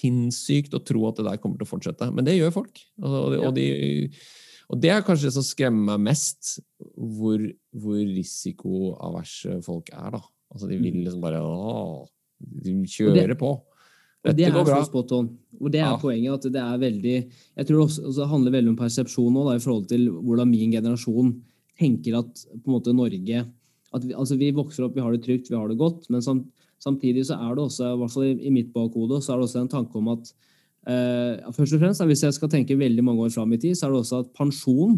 [0.00, 2.10] sinnssykt å tro at det der kommer til å fortsette.
[2.14, 2.80] Men det gjør folk.
[3.02, 3.66] Og, og, de,
[4.70, 6.56] og det er kanskje det som skremmer meg mest,
[6.96, 7.42] hvor,
[7.76, 10.16] hvor risikoaverse folk er.
[10.16, 10.22] da.
[10.50, 12.06] Altså, De vil liksom bare å,
[12.40, 13.58] De kjører på.
[14.20, 14.80] Og det går bra.
[14.84, 15.96] Og det er Ja.
[15.96, 16.34] poenget.
[16.34, 19.54] at det er veldig, Jeg tror også, også det handler veldig om persepsjon nå, da,
[19.56, 21.40] i forhold til hvordan min generasjon
[21.78, 23.46] tenker at på en måte Norge
[23.92, 26.22] at vi, altså vi vokser opp, vi har det trygt, vi har det godt, men
[26.22, 26.44] sam,
[26.80, 29.60] samtidig så er det også, i hvert fall i, mitt bakhode, så er det også
[29.62, 30.32] en tanke om at
[30.88, 33.86] eh, først og fremst, Hvis jeg skal tenke veldig mange år fram i tid, så
[33.86, 34.96] er det også at pensjon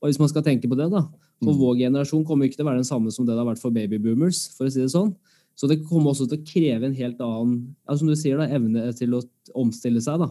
[0.00, 1.02] og Hvis man skal tenke på det, da
[1.42, 1.58] For Mm.
[1.60, 3.70] vår generasjon kommer ikke til å være den samme som det det har vært for
[3.70, 4.56] babyboomers.
[4.56, 5.14] for å si det sånn.
[5.54, 8.46] Så det kommer også til å kreve en helt annen ja, som du sier da,
[8.48, 9.22] evne til å
[9.54, 10.30] omstille seg da,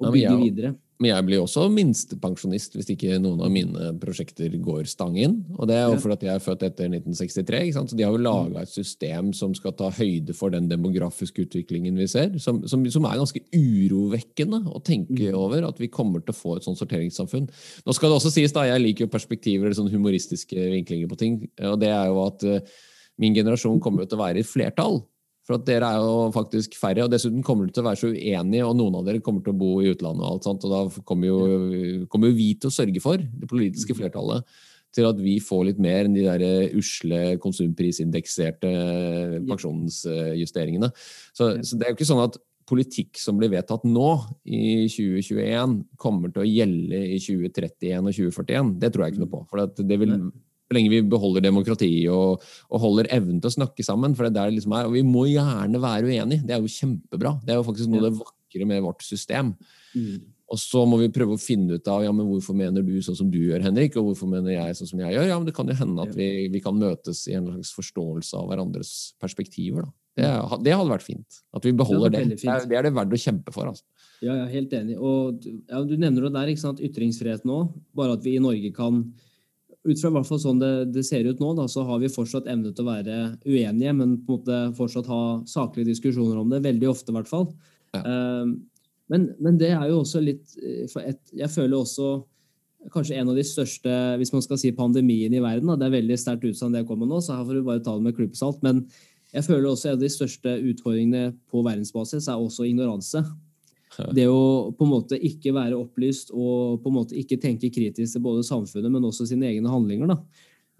[0.00, 0.76] og Ja, bygge jeg- videre.
[1.02, 5.40] Men jeg blir også minstepensjonist hvis ikke noen av mine prosjekter går stang inn.
[5.58, 7.62] Og det er jo fordi jeg er født etter 1963.
[7.66, 7.90] ikke sant?
[7.90, 11.98] Så de har jo laga et system som skal ta høyde for den demografiske utviklingen
[11.98, 15.34] vi ser, som, som, som er ganske urovekkende å tenke Mm.
[15.38, 15.64] over.
[15.66, 17.48] At vi kommer til å få et sånt sorteringssamfunn.
[17.86, 21.18] Nå skal det også sies, da, jeg liker jo perspektiver eller sånn humoristiske vinklinger på
[21.20, 21.36] ting.
[21.70, 22.60] Og det er jo at eh,
[23.22, 25.02] min generasjon kommer til å være i flertall.
[25.44, 28.12] For at dere er jo faktisk færre, og dessuten kommer dere til å være så
[28.14, 30.72] uenige, og noen av dere kommer til å bo i utlandet, og alt sånt, og
[30.72, 31.40] da kommer jo,
[32.12, 34.48] kommer jo vi til å sørge for, det politiske flertallet,
[34.94, 38.70] til at vi får litt mer enn de der eh, usle konsumprisindekserte
[39.50, 40.92] pensjonsjusteringene.
[41.34, 42.38] Så, så det er jo ikke sånn at
[42.68, 44.10] politikk som blir vedtatt nå,
[44.48, 48.74] i 2021, kommer til å gjelde i 2031 og 2041.
[48.80, 49.44] Det tror jeg ikke noe på.
[49.50, 50.16] For at det vil.
[50.74, 54.14] Så lenge vi beholder demokrati og, og holder evnen til å snakke sammen.
[54.18, 56.44] for det er der det liksom er, Og vi må gjerne være uenige.
[56.44, 57.36] Det er jo kjempebra.
[57.44, 59.54] Det er jo faktisk noe av det vakre med vårt system.
[59.94, 60.34] Mm.
[60.52, 63.16] Og så må vi prøve å finne ut av ja, men hvorfor mener du sånn
[63.16, 65.28] som du gjør, Henrik, og hvorfor mener jeg sånn som jeg gjør.
[65.30, 68.38] Ja, men Det kan jo hende at vi, vi kan møtes i en slags forståelse
[68.38, 69.88] av hverandres perspektiver.
[69.88, 69.94] da.
[70.14, 70.28] Det,
[70.68, 71.40] det hadde vært fint.
[71.56, 72.40] At vi beholder Det det.
[72.44, 73.72] Det er, det er det verdt å kjempe for.
[73.72, 73.86] altså.
[74.22, 74.98] Ja, ja, helt enig.
[75.00, 76.82] Og ja, du nevner det der, ikke sant?
[76.84, 77.64] ytringsfrihet nå.
[77.96, 79.02] Bare at vi i Norge kan
[79.84, 82.12] ut fra i hvert fall sånn det, det ser ut nå, da, så har vi
[82.12, 86.52] fortsatt evne til å være uenige, men på en måte fortsatt ha saklige diskusjoner om
[86.52, 86.62] det.
[86.64, 87.50] Veldig ofte, i hvert fall.
[87.96, 88.04] Ja.
[88.04, 88.54] Uh,
[89.12, 92.22] men, men det er jo også litt eh, for et, Jeg føler også
[92.92, 95.68] kanskje en av de største hvis man skal si pandemien i verden.
[95.70, 95.76] Da.
[95.80, 98.04] Det er veldig sterkt utsagn det kommer nå, så her får du bare ta det
[98.04, 98.60] med klypesalt.
[98.64, 98.82] Men
[99.34, 103.24] jeg føler også en av de største utfordringene på verdensbasis er også ignoranse.
[104.16, 108.16] Det å på en måte ikke være opplyst og på en måte ikke tenke kritisk
[108.16, 110.10] til både samfunnet, men også sine egne handlinger.
[110.10, 110.18] Da.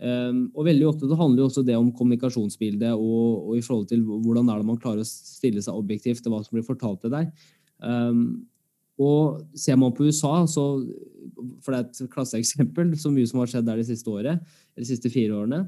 [0.04, 3.86] Um, og veldig ofte det handler jo også det om kommunikasjonsbildet og, og i forhold
[3.92, 7.04] til hvordan er det man klarer å stille seg objektivt til hva som blir fortalt
[7.04, 7.30] til deg.
[7.78, 8.44] Um,
[9.00, 10.64] og ser man på USA, så,
[11.62, 14.42] for det er et klasseeksempel, så mye som har skjedd der de siste året,
[14.78, 15.64] de siste fire årene,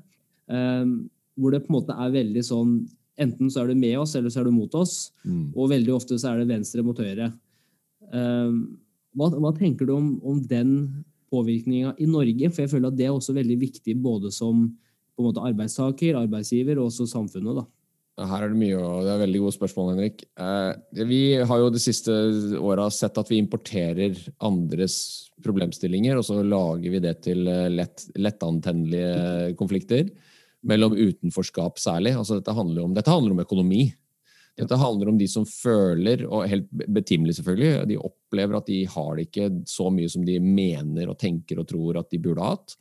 [0.50, 0.98] um,
[1.36, 2.78] hvor det på en måte er veldig sånn
[3.20, 5.12] Enten så er du med oss, eller så er du mot oss.
[5.56, 7.30] Og veldig ofte så er det venstre mot høyre.
[8.12, 8.76] Um,
[9.16, 10.74] hva, hva tenker du om, om den
[11.32, 12.50] påvirkninga i Norge?
[12.52, 14.66] For jeg føler at det er også veldig viktig både som
[15.16, 17.62] på en måte arbeidstaker, arbeidsgiver og også samfunnet.
[17.62, 17.64] da.
[18.16, 20.22] Her er det mye, og det er veldig gode spørsmål, Henrik.
[20.40, 22.12] Eh, vi har jo de siste
[22.56, 24.96] åra sett at vi importerer andres
[25.44, 30.08] problemstillinger, og så lager vi det til eh, lett, lettantennelige konflikter.
[30.66, 32.16] Mellom utenforskap særlig.
[32.18, 33.84] Altså, dette, handler om, dette handler om økonomi.
[34.56, 39.10] Dette handler om de som føler, og helt betimelig selvfølgelig, de opplever at de har
[39.18, 42.72] det ikke så mye som de mener og tenker og tror at de burde hatt.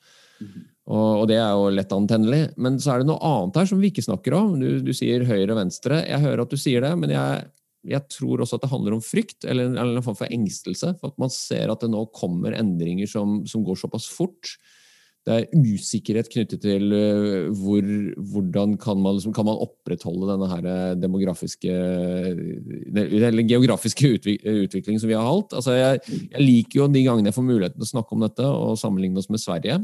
[0.86, 2.42] Og, og det er jo lett antennelig.
[2.62, 4.56] Men så er det noe annet her som vi ikke snakker om.
[4.62, 6.00] Du, du sier høyre og venstre.
[6.08, 7.44] Jeg hører at du sier det, men jeg,
[7.92, 10.94] jeg tror også at det handler om frykt, eller, en- eller en form for engstelse.
[11.02, 14.56] For at man ser at det nå kommer endringer som, som går såpass fort.
[15.26, 17.88] Det er usikkerhet knyttet til øh, hvor,
[18.30, 21.72] hvordan kan man, liksom, kan man opprettholde denne her eh, demografiske
[22.94, 25.58] Eller geografiske utvik, utviklingen som vi har hatt.
[25.58, 28.46] Altså jeg, jeg liker jo de gangene jeg får muligheten til å snakke om dette
[28.46, 29.82] og sammenligne oss med Sverige.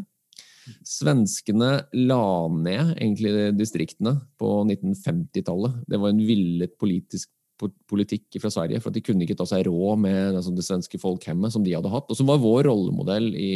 [0.86, 1.72] Svenskene
[2.06, 2.24] la
[2.54, 5.82] ned egentlig distriktene på 1950-tallet.
[5.90, 7.41] Det var en villet politisk po-
[7.90, 11.00] politikk fra Sverige, for at de kunne ikke ta seg råd med altså, det svenske
[11.02, 13.52] folkhemmet som de hadde hatt, og som var vår rollemodell i,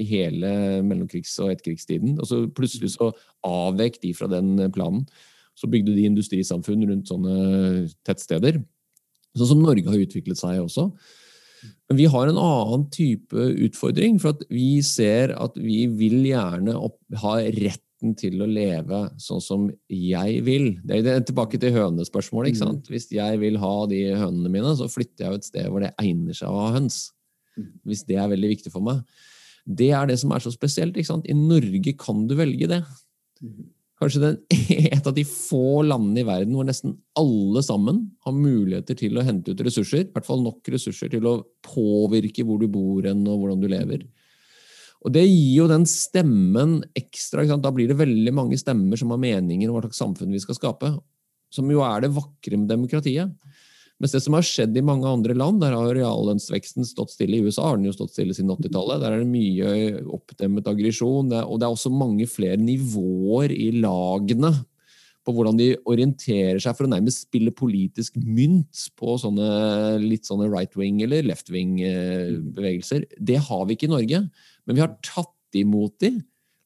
[0.00, 0.52] i hele
[0.86, 2.18] mellomkrigs- og etterkrigstiden.
[2.20, 3.10] Og så plutselig så
[3.46, 5.06] avvek de fra den planen.
[5.58, 8.62] Så bygde de industrisamfunn rundt sånne tettsteder.
[9.36, 10.88] Sånn som Norge har utviklet seg også.
[11.90, 16.76] Men vi har en annen type utfordring, for at vi ser at vi vil gjerne
[16.78, 20.80] opp, ha rett retten til å leve sånn som jeg vil.
[20.82, 22.50] Det er det er tilbake til hønespørsmålet.
[22.50, 22.88] ikke sant?
[22.88, 25.94] Hvis jeg vil ha de hønene mine, så flytter jeg jo et sted hvor det
[26.00, 27.12] egner seg å ha høns.
[27.84, 29.02] Hvis det er veldig viktig for meg.
[29.66, 30.96] Det er det som er så spesielt.
[30.96, 31.28] ikke sant?
[31.28, 32.82] I Norge kan du velge det.
[34.00, 34.38] Kanskje den,
[34.94, 39.24] et av de få landene i verden hvor nesten alle sammen har muligheter til å
[39.26, 40.06] hente ut ressurser.
[40.06, 43.68] I hvert fall nok ressurser til å påvirke hvor du bor hen og hvordan du
[43.68, 44.08] lever.
[45.00, 47.46] Og det gir jo den stemmen ekstra.
[47.56, 50.58] Da blir det veldig mange stemmer som har meninger om hva slags samfunn vi skal
[50.58, 50.92] skape.
[51.50, 53.32] Som jo er det vakre med demokratiet.
[54.00, 57.36] Mens det som har skjedd i mange andre land, der har reallønnsveksten stått stille.
[57.36, 59.00] I USA har den jo stått stille siden 80-tallet.
[59.02, 61.32] Der er det mye oppdemmet aggresjon.
[61.42, 64.54] Og det er også mange flere nivåer i lagene
[65.20, 70.48] på hvordan de orienterer seg for å nærmest spille politisk mynt på sånne litt sånne
[70.48, 73.04] right wing eller left wing-bevegelser.
[73.20, 74.22] Det har vi ikke i Norge,
[74.66, 76.14] men vi har tatt imot de.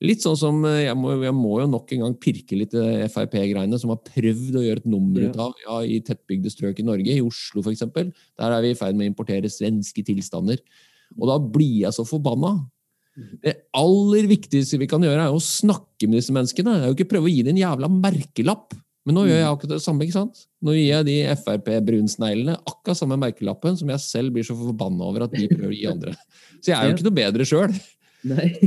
[0.05, 3.07] Litt sånn som eh, Jeg må, jeg må jo nok en gang pirke litt i
[3.09, 6.87] Frp-greiene, som har prøvd å gjøre et nummer ut av ja, i tettbygde strøk i
[6.87, 7.87] Norge, i Oslo f.eks.
[7.95, 10.61] Der er vi i ferd med å importere svenske tilstander.
[11.15, 12.57] Og da blir jeg så forbanna.
[13.15, 16.75] Det aller viktigste vi kan gjøre, er å snakke med disse menneskene.
[16.75, 18.75] Det er jo ikke prøve å gi dem en jævla merkelapp.
[19.05, 20.07] Men nå gjør jeg akkurat det samme.
[20.07, 20.45] ikke sant?
[20.65, 25.27] Nå gir jeg de Frp-brunsneglene akkurat samme merkelappen som jeg selv blir så forbanna over
[25.27, 26.15] at de prøver å gi andre.
[26.61, 27.75] Så jeg er jo ikke noe bedre sjøl.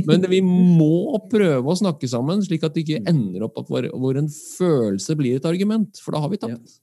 [0.06, 3.90] Men vi må prøve å snakke sammen, slik at det ikke ender opp at vår,
[3.98, 5.98] hvor en følelse blir et argument.
[6.04, 6.78] For da har vi tapt.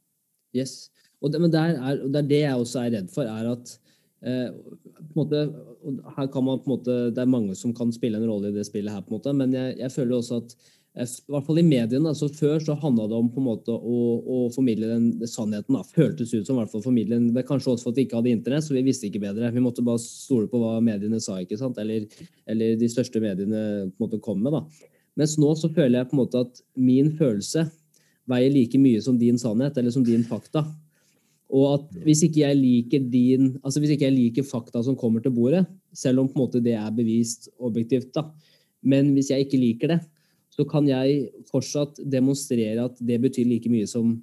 [0.56, 0.76] Yes.
[1.24, 3.72] Og det, men der er, det er det jeg også er redd for, er at
[4.28, 5.46] eh, på en måte,
[6.18, 8.58] her kan man på en måte, Det er mange som kan spille en rolle i
[8.58, 10.58] det spillet, her, på en måte, men jeg, jeg føler også at
[10.96, 13.98] i hvert fall i mediene, altså Før så handla det om på en måte å,
[14.24, 15.76] å formidle den, sannheten.
[15.76, 18.32] da, Føltes ut som hvert fall formidle den, Kanskje også for at vi ikke hadde
[18.32, 19.52] internett, så vi visste ikke bedre.
[19.52, 21.82] Vi måtte bare stole på hva mediene sa, ikke sant?
[21.84, 22.08] Eller,
[22.48, 24.56] eller de største mediene på en måte kom med.
[24.56, 24.94] da.
[25.20, 27.68] Mens nå så føler jeg på en måte at min følelse
[28.32, 30.64] veier like mye som din sannhet eller som din fakta.
[31.56, 35.22] Og at hvis ikke jeg liker din, altså hvis ikke jeg liker fakta som kommer
[35.22, 35.66] til bordet,
[35.96, 38.30] selv om på en måte det er bevist objektivt, da,
[38.86, 40.00] men hvis jeg ikke liker det,
[40.56, 44.16] så kan jeg fortsatt demonstrere at det betyr like mye som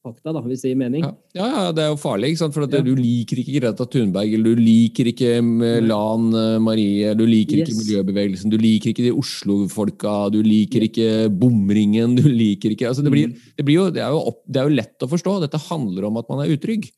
[0.00, 1.02] fakta, da, hvis det gir mening.
[1.04, 2.54] Ja, ja, ja, det er jo farlig, ikke sant?
[2.56, 2.80] for Ja.
[2.80, 7.60] du liker ikke Greta Thunberg, eller du liker ikke eh, Lan eh, Marie, du liker
[7.60, 13.04] ikke miljøbevegelsen, du liker ikke de Oslo-folka, du liker ikke bomringen, du liker ikke altså
[13.04, 15.36] det, blir, det, blir jo, det, er jo opp, det er jo lett å forstå.
[15.44, 16.88] Dette handler om at man er utrygg.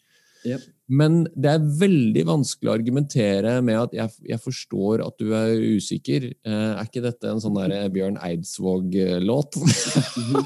[0.47, 0.59] Ja.
[0.93, 5.53] Men det er veldig vanskelig å argumentere med at jeg, jeg forstår at du er
[5.77, 6.27] usikker.
[6.45, 9.57] Eh, er ikke dette en sånn der Bjørn Eidsvåg-låt?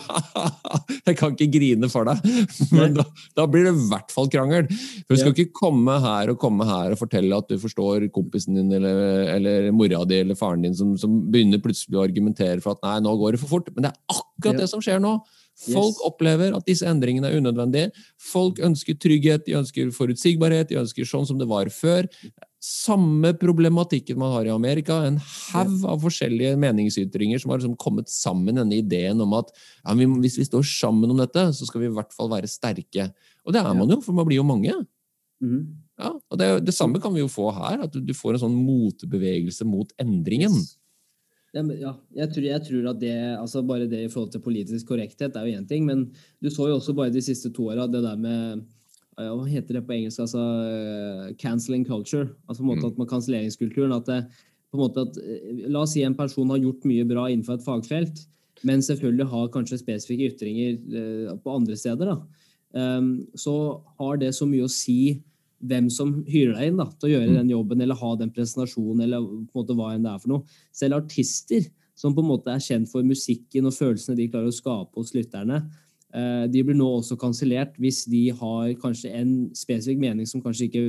[1.09, 2.23] jeg kan ikke grine for deg,
[2.77, 3.07] men da,
[3.39, 4.71] da blir det i hvert fall krangel.
[5.07, 8.61] For Du skal ikke komme her og komme her og fortelle at du forstår kompisen
[8.61, 12.77] din eller, eller mora di eller faren din som, som begynner plutselig å argumentere for
[12.77, 13.73] at nei, nå går det for fort.
[13.75, 15.19] Men det er akkurat det som skjer nå.
[15.57, 16.03] Folk Yes.
[16.05, 17.93] opplever at disse endringene er unødvendige.
[18.21, 22.05] Folk ønsker trygghet, de ønsker forutsigbarhet, de ønsker sånn som det var før.
[22.61, 24.99] Samme problematikken man har i Amerika.
[25.07, 29.95] En haug av forskjellige meningsytringer som har liksom kommet sammen denne ideen om at ja,
[29.97, 33.09] vi, hvis vi står sammen om dette, så skal vi i hvert fall være sterke.
[33.47, 34.75] Og det er man jo, for man blir jo mange.
[35.41, 35.63] Mm.
[35.97, 38.45] Ja, og det, det samme kan vi jo få her, at du, du får en
[38.49, 40.53] sånn motbevegelse mot endringen.
[40.53, 40.67] Men,
[41.57, 45.37] ja, jeg, tror, jeg tror at det, altså bare det i forhold til politisk korrekthet
[45.37, 46.07] er jo én ting, men
[46.43, 48.65] du så jo også bare de siste to åra det der med
[49.17, 50.21] ja, Hva heter det på engelsk?
[50.27, 52.29] altså eh, Cancelling culture.
[52.49, 53.95] altså på en måte at man Kanselleringskulturen.
[53.97, 54.19] at det,
[54.71, 57.57] på en måte at, eh, La oss si en person har gjort mye bra innenfor
[57.57, 58.27] et fagfelt,
[58.65, 62.13] men selvfølgelig har kanskje spesifikke ytringer eh, på andre steder.
[62.13, 62.19] da.
[62.77, 65.23] Um, så har det så mye å si
[65.65, 69.03] hvem som hyrer deg inn da, til å gjøre den jobben eller ha den presentasjonen.
[69.07, 70.59] eller på en måte hva enn det er for noe.
[70.75, 74.57] Selv artister som på en måte er kjent for musikken og følelsene de klarer å
[74.57, 75.63] skape hos lytterne,
[76.13, 80.69] eh, de blir nå også kansellert hvis de har kanskje en spesifikk mening som kanskje
[80.69, 80.85] ikke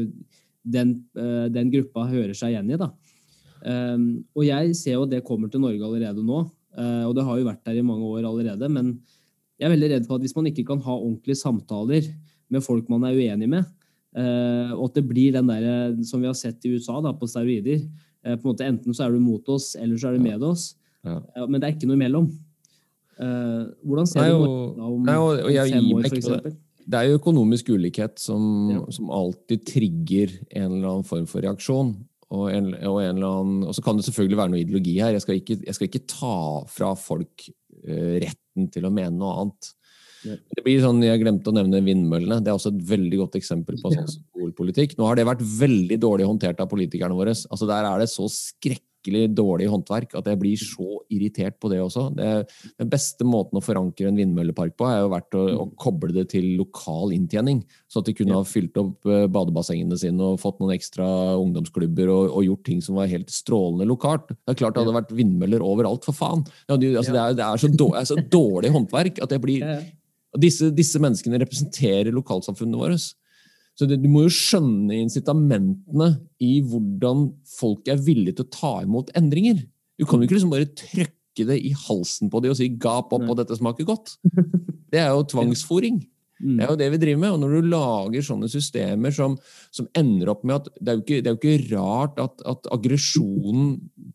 [0.67, 2.77] den, eh, den gruppa hører seg igjen i.
[2.77, 2.91] da.
[3.57, 6.43] Um, og jeg ser jo at det kommer til Norge allerede nå,
[6.77, 8.69] eh, og det har jo vært der i mange år allerede.
[8.69, 8.99] Men
[9.57, 12.05] jeg er veldig redd for at hvis man ikke kan ha ordentlige samtaler
[12.53, 13.65] med folk man er uenig med,
[14.73, 17.81] og at det blir den der som vi har sett i USA da, på steroider
[18.23, 20.43] eh, på en måte Enten så er du mot oss, eller så er du med
[20.43, 20.71] oss.
[21.05, 21.19] Ja.
[21.35, 22.29] Eh, Men det er ikke noe imellom.
[23.19, 26.43] Eh, hvordan ser du Norge om, nei, og- og jeg fem år, på
[26.87, 26.93] det.
[26.93, 28.85] er jo økonomisk ulikhet som, Ja.
[28.91, 31.95] som alltid trigger en eller annen form for reaksjon.
[32.29, 35.11] Og, en, og, en eller annen, og så kan det selvfølgelig være noe ideologi her.
[35.11, 37.49] Jeg skal ikke, jeg skal ikke ta fra folk
[37.87, 39.73] eh, retten til å mene noe annet.
[40.23, 42.41] Det blir sånn, Jeg glemte å nevne vindmøllene.
[42.43, 44.97] Det er også et veldig godt eksempel på sånn symbolpolitikk.
[44.97, 47.35] Nå har det vært veldig dårlig håndtert av politikerne våre.
[47.35, 51.79] Altså Der er det så skrekkelig dårlig håndverk at jeg blir så irritert på det
[51.79, 52.09] også.
[52.15, 52.29] Det,
[52.81, 56.27] den beste måten å forankre en vindmøllepark på, er jo vært å, å koble det
[56.33, 57.61] til lokal inntjening.
[57.87, 61.07] Så at de kunne ha fylt opp eh, badebassengene sine og fått noen ekstra
[61.39, 64.33] ungdomsklubber og, og gjort ting som var helt strålende lokalt.
[64.33, 66.43] Det er klart det hadde vært vindmøller overalt, for faen!
[66.67, 69.43] Ja, det, altså, det, er, det er så dårlig, er så dårlig håndverk at jeg
[69.43, 69.63] blir
[70.37, 70.41] Ja.
[70.45, 72.97] disse, disse menneskene representerer lokalsamfunnet våre.
[73.77, 76.11] Så det, Du må jo skjønne incitamentene
[76.41, 77.27] i hvordan
[77.57, 79.61] folk er villige til å ta imot endringer.
[79.97, 83.13] Du kan jo ikke liksom bare trykke det i halsen på dem og si 'gap
[83.13, 84.17] opp, og dette smaker godt'.
[84.89, 86.01] Det er jo tvangsfòring.
[86.37, 86.57] Mm.
[86.57, 87.35] Det er jo det vi driver med.
[87.35, 89.37] Og når du lager sånne systemer som,
[89.73, 92.43] som ender opp med at Det er jo ikke, det er jo ikke rart at,
[92.49, 93.71] at aggresjonen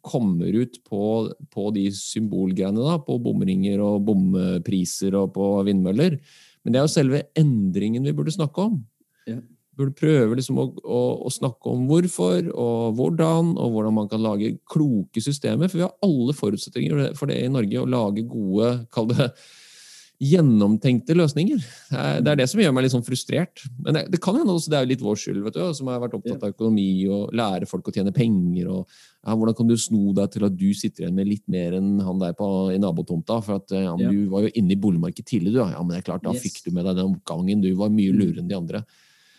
[0.06, 1.04] kommer ut på,
[1.52, 6.18] på de symbolgreiene, da, på bomringer og bompriser og på vindmøller.
[6.62, 8.78] Men det er jo selve endringen vi burde snakke om.
[9.26, 9.40] Ja.
[9.78, 14.22] Burde prøve liksom å, å, å snakke om hvorfor og hvordan, og hvordan man kan
[14.22, 15.70] lage kloke systemer.
[15.70, 19.30] For vi har alle forutsetninger for det i Norge, å lage gode, kall det
[20.22, 21.58] gjennomtenkte løsninger.
[21.90, 23.64] Det er, det som gjør meg litt sånn frustrert.
[23.82, 25.98] Men det, det kan hende også det er litt vår skyld, vet du, som har
[26.04, 28.68] vært opptatt av økonomi og lære folk å tjene penger.
[28.70, 28.86] og
[29.26, 31.98] ja, Hvordan kan du sno deg til at du sitter igjen med litt mer enn
[32.06, 33.40] han der på, i nabotomta?
[33.42, 35.62] For at ja, men du var jo inne i boligmarkedet tidlig, du.
[35.62, 36.42] Ja, men det er klart, da Yes.
[36.46, 37.62] fikk du med deg den oppgangen.
[37.64, 38.18] Du var mye Mm.
[38.20, 38.84] lurere enn de andre.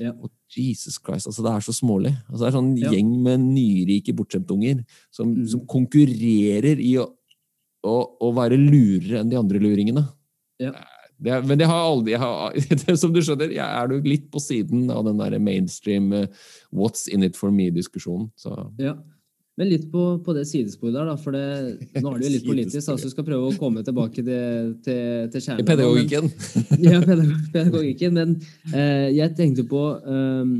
[0.01, 0.11] Ja.
[0.11, 2.11] Og Jesus Christ, altså det er så smålig.
[2.27, 2.89] Altså, det er sånn Ja.
[2.91, 5.47] gjeng med nyrike bortskjemtunger som, Mm.
[5.47, 7.07] som konkurrerer i å,
[7.85, 10.03] å, å være lurere enn de andre luringene.
[10.61, 10.73] Ja.
[11.23, 14.41] Det, men det har aldri har, det, Som du skjønner, jeg er jo litt på
[14.43, 16.27] siden av den der mainstream eh,
[16.73, 18.31] what's in it for me-diskusjonen.
[18.81, 18.97] Ja.
[19.53, 21.13] Men litt på, på det sidesporet der, da.
[21.21, 23.83] For det, nå er det jo litt politisk, altså så vi skal prøve å komme
[23.85, 26.29] tilbake til, til, til i pedagogikken.
[26.33, 27.01] pedagogikken ja,
[27.53, 28.17] pedagogikken.
[28.17, 28.35] Men
[28.73, 30.57] eh, jeg tenkte på um,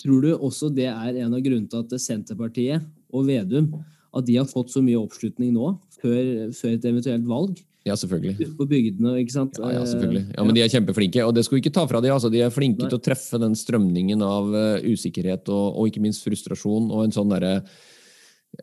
[0.00, 2.82] Tror du også det er en av grunnene til at Senterpartiet
[3.14, 3.68] og Vedum
[4.14, 5.68] at de har fått så mye oppslutning nå,
[6.00, 8.34] før, før et eventuelt valg, Ja, selvfølgelig.
[8.40, 9.18] ute på bygdene?
[9.20, 9.58] ikke sant?
[9.60, 10.24] Ja, ja, selvfølgelig.
[10.32, 12.14] Ja, men De er kjempeflinke, og det skal vi ikke ta fra dem.
[12.14, 12.30] Altså.
[12.32, 12.88] De er flinke Nei.
[12.88, 16.88] til å treffe den strømningen av eh, usikkerhet og, og ikke minst frustrasjon.
[16.88, 17.58] og en sånn derre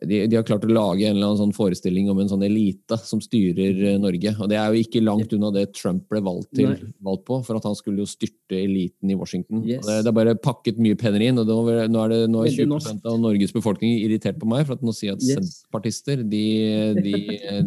[0.00, 2.96] de, de har klart å lage en eller annen sånn forestilling om en sånn elite
[3.04, 4.32] som styrer eh, Norge.
[4.38, 6.72] og Det er jo ikke langt unna det Trump ble valgt, til,
[7.04, 9.64] valgt på, for at han skulle jo styrte eliten i Washington.
[9.68, 9.84] Yes.
[9.84, 12.46] Det, det er bare pakket mye penner inn, og nå det, nå er det nå
[12.46, 13.02] er 20 norsk.
[13.12, 15.36] av Norges befolkning irritert på meg for at nå sier at Yes.
[15.38, 16.44] senterpartister de,
[16.98, 17.12] de,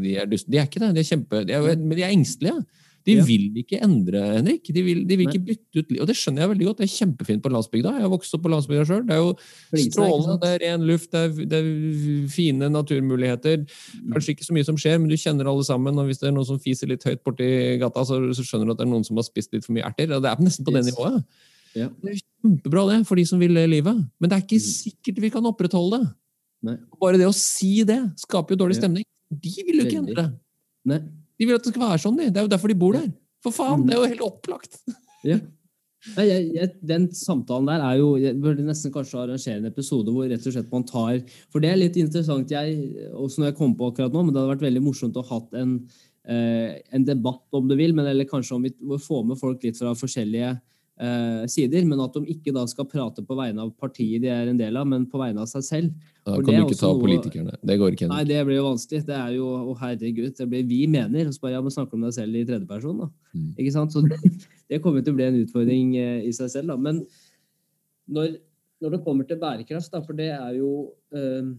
[0.02, 0.50] de er dust.
[0.52, 0.92] De er ikke det.
[0.98, 2.66] De er kjempe, de er, men de er engstelige.
[3.06, 3.24] De Ja.
[3.24, 4.64] vil ikke endre, Henrik.
[4.74, 6.78] De vil, de vil ikke bytte ut Og det skjønner jeg veldig godt.
[6.82, 7.92] Det er kjempefint på landsbygda.
[7.94, 9.04] Jeg har vokst opp på landsbygda sjøl.
[9.06, 9.36] Det er jo
[9.92, 13.66] strålende, det er ren luft, det er, det er fine naturmuligheter.
[14.12, 15.94] Kanskje ikke så mye som skjer, men du kjenner alle sammen.
[16.02, 18.72] Og hvis det er noen som fiser litt høyt borti gata, så, så skjønner du
[18.74, 20.08] at det er noen som har spist litt for mye erter.
[20.10, 21.22] Det er nesten på det nivået.
[21.76, 21.90] Ja.
[22.02, 24.02] Det er kjempebra det, for de som vil livet.
[24.20, 24.72] Men det er ikke Mm.
[24.82, 26.10] sikkert vi kan opprettholde det.
[26.64, 26.78] Nei.
[27.00, 29.04] Bare det å si det skaper jo dårlig stemning.
[29.30, 30.16] De vil jo ikke endre
[30.88, 31.02] det.
[31.40, 32.32] De vil at det skal være sånn, de.
[32.32, 33.12] Det er jo derfor de bor der.
[33.44, 34.80] For faen, det er jo helt opplagt.
[35.26, 35.40] Ja.
[36.14, 40.12] Nei, jeg, jeg, den samtalen der er jo Jeg burde nesten kanskje arrangere en episode
[40.14, 41.16] hvor rett og slett man tar
[41.50, 44.38] For det er litt interessant, jeg, også når jeg kom på akkurat nå, men det
[44.38, 45.74] hadde vært veldig morsomt å ha hatt en,
[46.30, 49.82] eh, en debatt, om du vil, men eller kanskje om vi får med folk litt
[49.82, 50.54] fra forskjellige
[51.52, 54.60] sider, men at de ikke da skal prate på vegne av partiet de er en
[54.60, 56.06] del av, men på vegne av seg selv.
[56.26, 57.54] Da kan du ikke ta noe- politikerne.
[57.62, 58.08] Det går ikke.
[58.10, 59.04] Nei, det blir jo vanskelig.
[59.06, 60.32] Det er jo Å, herregud.
[60.38, 61.28] Det blir vi mener.
[61.28, 63.10] Og så bare ja, men snakker om deg selv i tredjeperson, da.
[63.36, 63.52] Mm.
[63.60, 63.94] Ikke sant?
[63.94, 66.80] Så det, kommer til å bli en utfordring eh, i seg selv, da.
[66.82, 67.04] Men
[68.10, 68.40] når,
[68.82, 70.72] når det kommer til bærekraft, da, for det er jo
[71.14, 71.54] eh,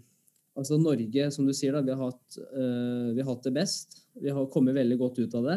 [0.57, 3.99] Altså Norge, som du sier, da, vi har hatt, eh, vi har hatt det best.
[4.17, 5.57] Vi har kommet veldig godt ut av det.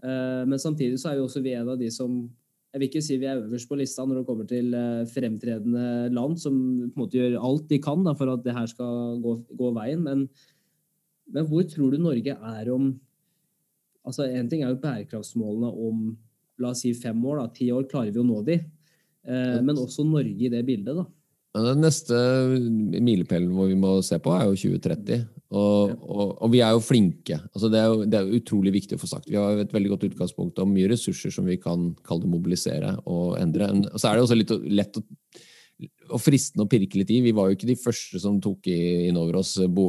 [0.00, 2.22] Eh, men samtidig så er jo også vi en av de som
[2.70, 6.10] jeg vil ikke si vi er øverst på lista når det kommer til eh, fremtredende
[6.14, 9.18] land som på en måte gjør alt de kan da, for at det her skal
[9.22, 10.04] gå, gå veien.
[10.06, 10.26] Men,
[11.34, 12.92] men hvor tror du Norge er om
[14.06, 16.04] altså En ting er jo bærekraftsmålene om
[16.62, 17.42] la oss si fem år.
[17.42, 18.56] da, Ti år klarer vi å nå de.
[19.28, 20.96] Eh, men også Norge i det bildet.
[20.96, 21.04] da.
[21.60, 22.16] Den neste
[23.02, 25.26] milepælen hvor vi må se på, er jo 2030.
[25.50, 27.40] Og, og, og vi er jo flinke.
[27.50, 29.30] Altså det, er jo, det er utrolig viktig å få sagt.
[29.30, 33.34] Vi har et veldig godt utgangspunkt og mye ressurser som vi kan kalle mobilisere og
[33.40, 33.72] endre.
[33.90, 35.06] Og så er det også litt lett å
[36.10, 37.20] og fristende å pirke litt i.
[37.24, 39.84] Vi var jo ikke de første som tok innover inn over oss bo,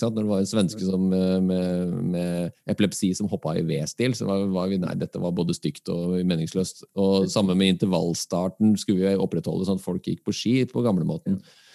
[0.00, 0.16] sant?
[0.16, 4.26] Når det var en svenske som, eh, med, med epilepsi som hoppa i V-stil, så
[4.28, 6.84] var, var vi nei, dette var både stygt og meningsløst.
[6.98, 11.38] Og samme med intervallstarten skulle vi opprettholde sånn at folk gikk på ski på gamlemåten.
[11.38, 11.67] Så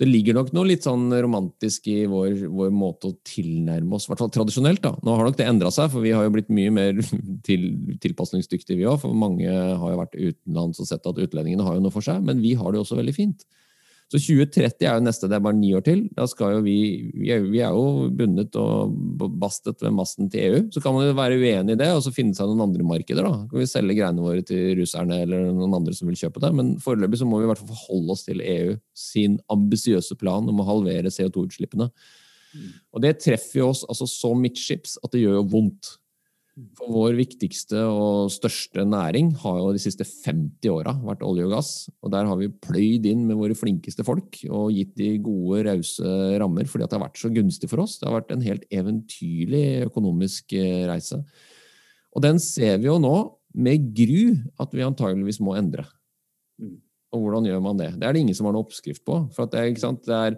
[0.00, 4.12] det ligger nok noe litt sånn romantisk i vår, vår måte å tilnærme oss, i
[4.12, 4.80] hvert fall tradisjonelt.
[4.80, 4.94] da.
[5.04, 7.02] Nå har nok det endra seg, for vi har jo blitt mye mer
[7.48, 7.66] til,
[8.00, 9.02] tilpasningsdyktige, vi òg.
[9.02, 12.24] For mange har jo vært utenlands og sett at utlendingene har jo noe for seg,
[12.24, 13.44] men vi har det jo også veldig fint.
[14.10, 16.00] Så 2030 er jo neste, det er bare ni år til.
[16.16, 16.78] Da skal jo vi
[17.14, 18.96] Vi er, vi er jo bundet og
[19.38, 20.62] bastet ved masten til EU.
[20.74, 23.22] Så kan man jo være uenig i det og så finne seg noen andre markeder.
[23.22, 23.46] da.
[23.46, 26.50] Kan vi selge greiene våre til russerne eller noen andre som vil kjøpe det.
[26.58, 30.50] Men foreløpig så må vi i hvert fall forholde oss til EU sin ambisiøse plan
[30.50, 31.90] om å halvere CO2-utslippene.
[32.90, 35.99] Og det treffer jo oss altså så midtskips at det gjør jo vondt.
[36.78, 41.54] For vår viktigste og største næring har jo de siste 50 åra vært olje og
[41.54, 41.72] gass.
[42.04, 46.14] Og der har vi pløyd inn med våre flinkeste folk og gitt de gode, rause
[46.42, 47.98] rammer fordi det har vært så gunstig for oss.
[48.00, 51.22] Det har vært en helt eventyrlig økonomisk eh, reise.
[52.14, 53.16] Og den ser vi jo nå
[53.60, 55.86] med gru at vi antageligvis må endre.
[56.60, 56.78] Mm.
[57.10, 57.90] Og hvordan gjør man det?
[57.98, 59.24] Det er det ingen som har noen oppskrift på.
[59.34, 60.36] For det er, det er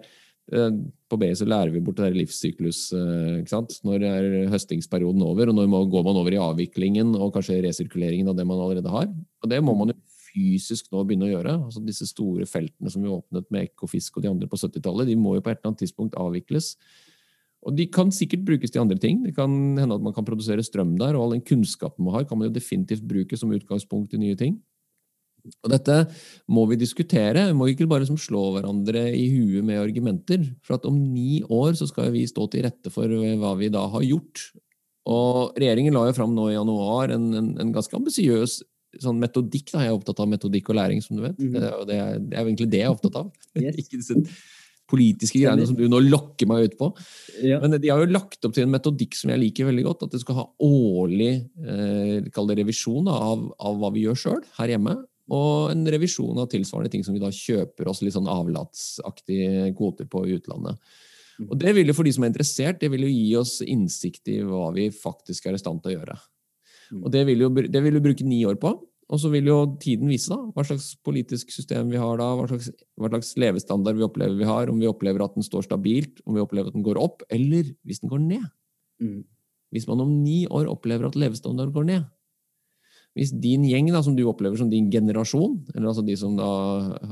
[0.51, 2.89] på BI så lærer vi bort det der livssyklus.
[2.97, 3.77] Eh, ikke sant?
[3.87, 8.35] Når er høstingsperioden over, og når går man over i avviklingen og kanskje resirkuleringen av
[8.35, 9.07] det man allerede har?
[9.43, 9.99] Og det må man jo
[10.33, 11.55] fysisk nå begynne å gjøre.
[11.67, 15.17] altså Disse store feltene som vi åpnet med Ekofisk og de andre på 70-tallet, de
[15.19, 16.73] må jo på et eller annet tidspunkt avvikles.
[17.63, 19.21] Og de kan sikkert brukes til andre ting.
[19.23, 22.27] Det kan hende at man kan produsere strøm der, og all den kunnskapen man har,
[22.27, 24.57] kan man jo definitivt bruke som utgangspunkt i nye ting.
[25.43, 25.97] Og dette
[26.51, 27.47] må vi diskutere.
[27.49, 30.45] Vi må ikke bare liksom slå hverandre i huet med argumenter.
[30.63, 33.83] For at om ni år så skal vi stå til rette for hva vi da
[33.95, 34.45] har gjort.
[35.11, 38.61] Og regjeringen la jo fram nå i januar en, en, en ganske ambisiøs
[39.01, 39.71] sånn metodikk.
[39.73, 39.83] Da.
[39.83, 41.37] Jeg er opptatt av metodikk og læring, som du vet.
[41.39, 41.53] Mm.
[41.55, 43.31] Det, er, det, er, det, er, egentlig det jeg er opptatt av.
[43.63, 43.79] Yes.
[43.83, 44.17] ikke disse
[44.89, 46.89] politiske greiene som du nå lokker meg ut på.
[47.41, 47.59] Ja.
[47.63, 50.05] Men de har jo lagt opp til en metodikk som jeg liker veldig godt.
[50.07, 51.31] At det skal ha årlig
[51.63, 54.97] eh, revisjon da, av, av, hva vi gjør sjøl her hjemme
[55.31, 60.09] og en revisjon av tilsvarende ting som vi da kjøper oss litt sånn avlatsaktige kvoter
[60.11, 60.79] på i utlandet.
[61.39, 61.47] Mm.
[61.49, 64.29] Og det vil jo For de som er interessert, det vil jo gi oss innsikt
[64.29, 66.17] i hva vi faktisk er i stand til å gjøre.
[66.91, 67.03] Mm.
[67.03, 68.75] Og Det vil jo, det vil vi bruke ni år på.
[69.13, 72.47] Og så vil jo tiden vise da, hva slags politisk system vi har da, hva
[72.49, 76.21] slags, hva slags levestandard vi opplever vi har, om vi opplever at den står stabilt,
[76.25, 78.47] om vi opplever at den går opp, eller hvis den går ned.
[79.03, 79.21] Mm.
[79.75, 82.07] Hvis man om ni år opplever at levestandarden går ned,
[83.13, 86.49] hvis din gjeng, da, som du opplever som din generasjon, eller altså de som da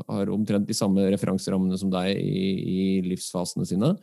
[0.07, 3.93] har omtrent de samme referanserammene som deg i, i livsfasene sine,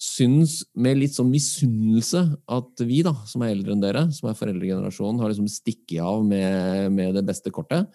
[0.00, 4.36] syns med litt sånn misunnelse at vi, da, som er eldre enn dere, som er
[4.36, 7.88] foreldregenerasjonen, har liksom stikket av med, med, det beste kortet,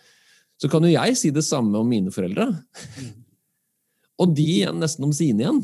[0.61, 2.47] så kan jo jeg si det samme om mine foreldre.
[4.21, 5.63] Og de igjen nesten om sine igjen.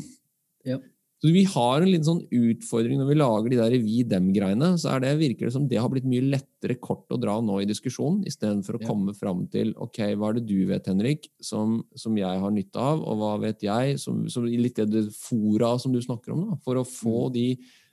[0.68, 0.78] Ja.
[1.22, 4.72] Så vi har en liten sånn utfordring når vi lager de der vi-dem-greiene.
[4.80, 7.60] Så er det, virker det som det har blitt mye lettere kort å dra nå
[7.62, 8.88] i diskusjonen, istedenfor å ja.
[8.88, 12.82] komme fram til ok, hva er det du vet, Henrik, som, som jeg har nytte
[12.82, 16.58] av, og hva vet jeg, som, som litt det fora som du snakker om, da,
[16.66, 17.32] for å få mm.
[17.38, 17.46] de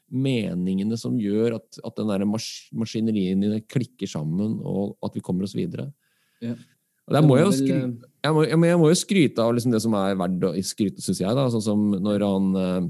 [0.10, 5.46] meningene som gjør at, at den der mas din klikker sammen, og at vi kommer
[5.46, 5.92] oss videre.
[6.42, 6.58] Ja.
[7.10, 9.82] Og der må jeg, jo skryte, jeg, må, jeg, må, jo skryte av liksom det
[9.86, 11.38] som er verdt å skryte, syns jeg.
[11.38, 12.90] da, sånn som når han eh,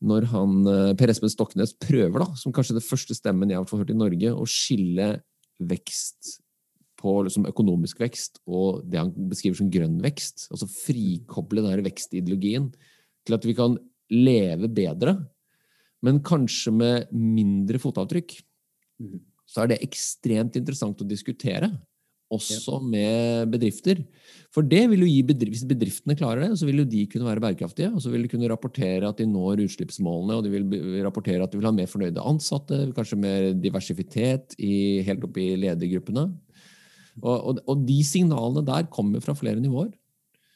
[0.00, 3.78] når han, eh, Per Espen Stoknes prøver, da, som kanskje det første stemmen jeg har
[3.78, 5.22] hørt i Norge, å skille
[5.60, 6.40] vekst
[7.00, 10.48] på liksom, økonomisk vekst og det han beskriver som grønn vekst.
[10.52, 12.70] Altså frikoble den vekstideologien
[13.26, 13.76] til at vi kan
[14.10, 15.16] leve bedre,
[16.02, 18.38] men kanskje med mindre fotavtrykk.
[19.00, 19.20] Mm.
[19.48, 21.70] Så er det ekstremt interessant å diskutere
[22.30, 24.02] også med bedrifter.
[24.54, 27.26] For det vil jo gi bedrift, Hvis bedriftene klarer det, så vil jo de kunne
[27.26, 27.92] være bærekraftige.
[27.94, 31.52] Og så vil de kunne rapportere at de når utslippsmålene, og de vil rapportere at
[31.52, 36.26] de vil ha mer fornøyde ansatte, kanskje mer diversifitet i, helt opp i ledergruppene.
[37.20, 39.90] Og, og, og, de signalene der kommer fra flere nivåer.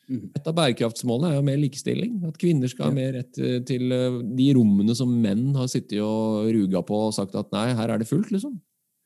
[0.08, 0.34] Mhm.
[0.36, 2.18] Et av bærekraftsmålene er jo mer likestilling.
[2.28, 6.50] At kvinner skal ha mer rett til eh, de rommene som menn har sittet og
[6.54, 8.58] ruga på og sagt at nei, her er det fullt, liksom.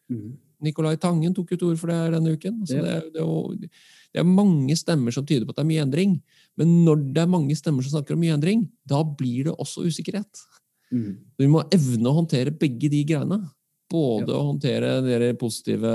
[0.09, 0.37] Mm.
[0.65, 2.61] Nicolai Tangen tok jo til orde for det her denne uken.
[2.65, 3.25] Altså, det, det,
[3.63, 3.71] det,
[4.15, 6.17] det, er mange stemmer som tyder på at det er mye endring.
[6.59, 9.87] Men når det er mange stemmer som snakker om mye endring, da blir det også
[9.87, 10.43] usikkerhet.
[10.91, 11.13] Mm.
[11.39, 13.43] Vi må evne å håndtere begge de greiene.
[13.89, 14.39] Både ja.
[14.39, 15.93] å håndtere de positive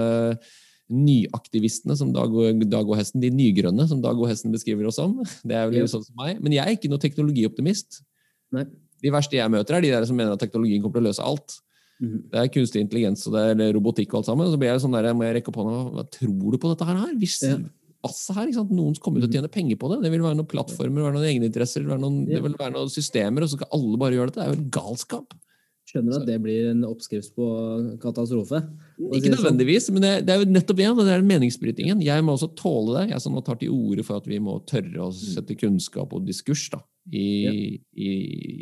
[0.93, 4.99] nyaktivistene, som Dag og, Dag og Hesten, de nygrønne, som Dag og Hesten beskriver oss
[4.99, 5.16] som.
[5.43, 5.91] Det er vel ja.
[5.91, 6.41] sånn som meg.
[6.43, 8.01] Men jeg er ikke noen teknologioptimist.
[8.53, 8.66] Nei.
[9.03, 11.26] De verste jeg møter, er de der som mener at teknologien kommer til å løse
[11.28, 11.57] alt.
[12.01, 12.25] Mhm.
[12.31, 14.49] Det er kunstig intelligens og det er robotikk og alt sammen.
[14.51, 15.79] Så blir jeg sånn der, må jeg rekke opp hånda.
[15.93, 17.13] Hva tror du på dette her?
[17.21, 17.59] Hvis ja.
[17.59, 18.73] her, ikke sant?
[18.73, 19.37] Noen kommer til å mhm.
[19.37, 20.01] tjene penger på det.
[20.05, 23.45] Det vil være noen plattformer, være noen egeninteresser, være noen, det vil være noen systemer,
[23.45, 24.41] og så skal alle bare gjøre dette.
[24.41, 25.37] Det er jo en galskap.
[25.93, 27.47] Skjønner at det blir en oppskrift på
[28.01, 28.63] katastrofe.
[28.97, 29.35] Ikke sånn.
[29.35, 32.01] nødvendigvis, men det, det, er jo nettopp igjen, Det er meningsbrytingen.
[32.01, 33.03] Jeg må også tåle det.
[33.11, 35.19] Jeg som nå tar til orde for at vi må tørre å mm.
[35.35, 36.79] sette kunnskap og diskurs da,
[37.13, 37.53] i, ja.
[37.53, 38.09] i,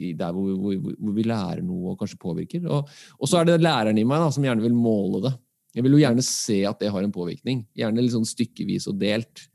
[0.10, 2.68] i der hvor, hvor, hvor, vi lærer noe og kanskje påvirker.
[2.68, 5.34] Og, og så er det læreren i meg da, som gjerne vil måle det.
[5.72, 7.64] Jeg vil jo gjerne se at det har en påvirkning.
[7.80, 9.48] Gjerne litt sånn stykkevis og delt.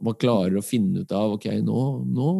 [0.00, 2.30] Og man klarer å finne ut av ok, nå, nå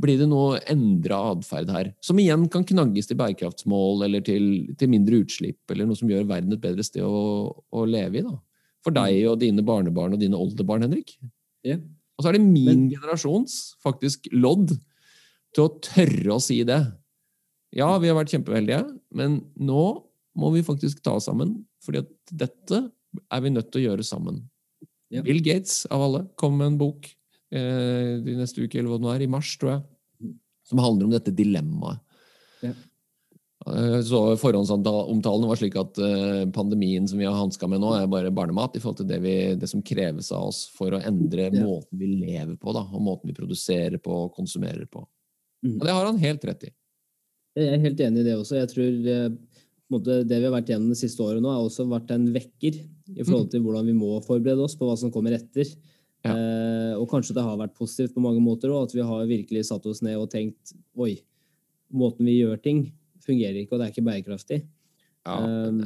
[0.00, 1.90] blir det noe endra atferd her.
[2.04, 4.44] Som igjen kan knagges til bærekraftsmål eller til,
[4.80, 8.26] til, mindre utslipp, eller noe som gjør verden et bedre sted å, å leve i.
[8.26, 8.36] da.
[8.84, 11.16] For deg og dine barnebarn og dine oldebarn, Henrik.
[11.66, 11.76] Ja.
[12.16, 14.72] Og så er det min generasjons faktisk lodd
[15.56, 16.80] til å tørre å si det.
[17.76, 18.82] Ja, vi har vært kjempeheldige,
[19.14, 19.84] men nå
[20.40, 21.60] må vi faktisk ta oss sammen.
[21.80, 22.78] fordi at dette
[23.32, 24.42] er vi nødt til å gjøre sammen.
[25.10, 25.22] Ja.
[25.24, 27.08] Bill Gates, av alle, kom med en bok
[27.58, 30.34] i neste uke, eller hva det nå er, i mars, tror jeg,
[30.70, 31.98] som handler om dette dilemmaet.
[32.62, 32.72] Ja.
[33.66, 38.06] Eh, Så Forhåndsomtalen var slik at eh, pandemien som vi har hanska med nå, er
[38.08, 41.50] bare barnemat i forhold til det, vi, det som kreves av oss for å endre
[41.50, 41.64] Ja.
[41.66, 45.02] måten vi lever på, da, og måten vi produserer på og konsumerer på.
[45.66, 45.74] Mm.
[45.80, 46.72] Og det har han helt rett i.
[47.58, 48.56] Jeg er helt enig i det også.
[48.62, 49.28] Jeg tror eh,
[49.90, 52.78] måte, det vi har vært gjennom det siste året nå, har også vært en vekker
[52.80, 53.50] i forhold Mm.
[53.50, 55.66] til hvordan vi må forberede oss på hva som kommer etter.
[56.26, 56.34] Ja.
[56.34, 59.66] Eh, og kanskje det har vært positivt på mange måter òg, at vi har virkelig
[59.70, 61.14] satt oss ned og tenkt oi,
[61.90, 62.86] måten vi gjør ting,
[63.24, 64.64] fungerer ikke, og det er ikke bærekraftig.
[65.26, 65.84] Ja, Um,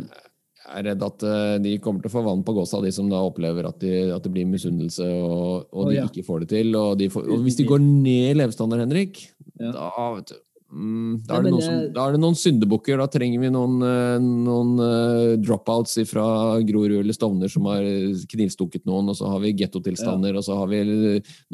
[0.64, 3.08] jeg er redd at eh, de kommer til å få vann på gåsa, de som
[3.10, 6.06] da opplever at, de, at det blir misunnelse, og, og de ja.
[6.08, 6.70] ikke får det til.
[6.80, 9.26] Og, de får, og hvis de går ned i levestandard, Henrik,
[9.60, 9.74] Ja.
[9.76, 10.38] da, vet du,
[10.74, 12.98] da, er det noen som, da er det noen syndebukker.
[12.98, 16.24] Da trenger vi noen, eh, noen eh, dropouts fra
[16.66, 17.86] Grorud eller Stovner som har
[18.32, 20.82] knivstukket noen, og så har vi gettotilstander, og så har vi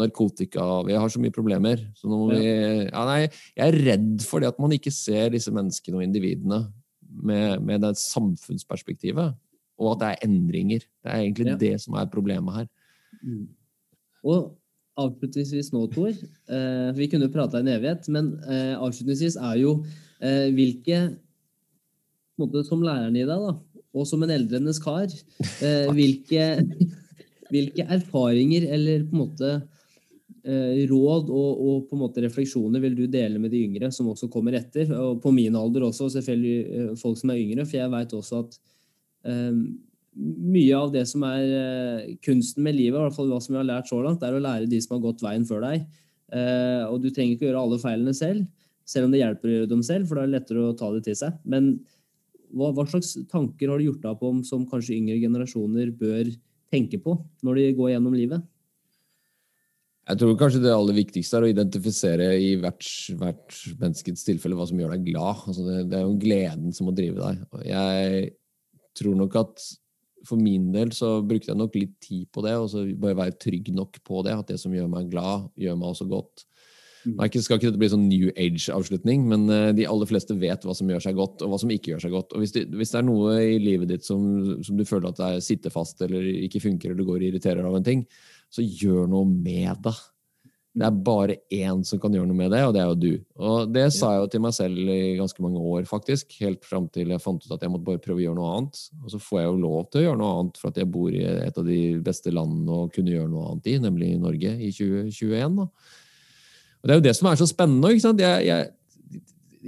[0.00, 1.82] narkotika Vi har så mye problemer.
[1.94, 2.38] Så Ja.
[2.38, 3.20] vi ja, Nei,
[3.56, 6.72] jeg er redd for det at man ikke ser disse menneskene og individene
[7.22, 9.34] med, med det samfunnsperspektivet,
[9.80, 10.80] og at det er endringer.
[11.04, 11.56] Det er egentlig Ja.
[11.56, 12.68] det som er problemet her.
[14.24, 14.56] Og
[15.04, 16.12] avslutningsvis nå, Tor.
[16.12, 19.74] Eh, vi kunne jo prata en evighet, men eh, avslutningsvis er jo
[20.20, 21.02] eh, hvilke
[22.40, 25.10] måte, Som læreren i deg, da, og som en eldrenes kar,
[25.60, 26.46] eh, hvilke,
[27.52, 29.50] hvilke erfaringer eller på en måte
[30.46, 34.08] eh, råd og, og på en måte refleksjoner vil du dele med de yngre som
[34.12, 34.88] også kommer etter?
[34.96, 38.44] Og på min alder også, selvfølgelig eh, folk som er yngre, for jeg veit også
[38.46, 38.60] at
[40.16, 43.60] mye av det som er eh, kunsten med livet, i hvert fall hva som vi
[43.60, 45.86] har lært så langt, er å lære de som har gått veien før deg.
[46.34, 48.44] Eh, og du trenger ikke å gjøre alle feilene selv,
[48.88, 50.90] selv om det hjelper å gjøre dem selv, for da er det lettere å ta
[50.94, 51.36] det til seg.
[51.46, 51.72] Men
[52.50, 56.32] hva, hva slags tanker har du gjort deg opp om som kanskje yngre generasjoner bør
[56.70, 57.14] tenke på
[57.46, 58.42] når de går gjennom livet?
[60.10, 62.82] Jeg tror kanskje det aller viktigste er å identifisere i hvert,
[63.20, 65.44] hvert menneskets tilfelle hva som gjør deg glad.
[65.52, 67.44] Altså det, det er jo gleden som må drive deg.
[67.68, 68.24] Jeg
[68.98, 69.68] tror nok at
[70.28, 73.38] for min del så brukte jeg nok litt tid på det, og så bare være
[73.40, 74.36] trygg nok på det.
[74.36, 76.44] At det som gjør meg glad, gjør meg også godt.
[77.04, 80.36] det Nå er skal ikke dette bli sånn New Age-avslutning, men eh, de aller fleste
[80.36, 82.34] vet hva som gjør seg godt, og hva som ikke gjør seg godt.
[82.36, 84.22] Og hvis det, hvis det er noe i livet ditt som,
[84.66, 87.28] som du føler at det er sitter fast eller ikke funker, eller du går og
[87.30, 88.04] irriterer av en ting,
[88.52, 89.96] så gjør noe med det.
[90.70, 93.24] Det er bare én som kan gjøre noe med det, og det er jo du.
[93.42, 96.36] Og det sa jeg jo til meg selv i ganske mange år, faktisk.
[96.38, 98.78] Helt fram til jeg fant ut at jeg måtte bare prøve å gjøre noe annet.
[99.02, 101.10] Og så får jeg jo lov til å gjøre noe annet, for at jeg bor
[101.10, 104.70] i et av de beste landene å kunne gjøre noe annet i, nemlig Norge i
[104.76, 105.56] 2021.
[105.58, 105.66] Da.
[106.80, 107.90] Og det er jo det som er så spennende.
[107.90, 108.22] ikke sant?
[108.22, 108.70] Jeg, jeg,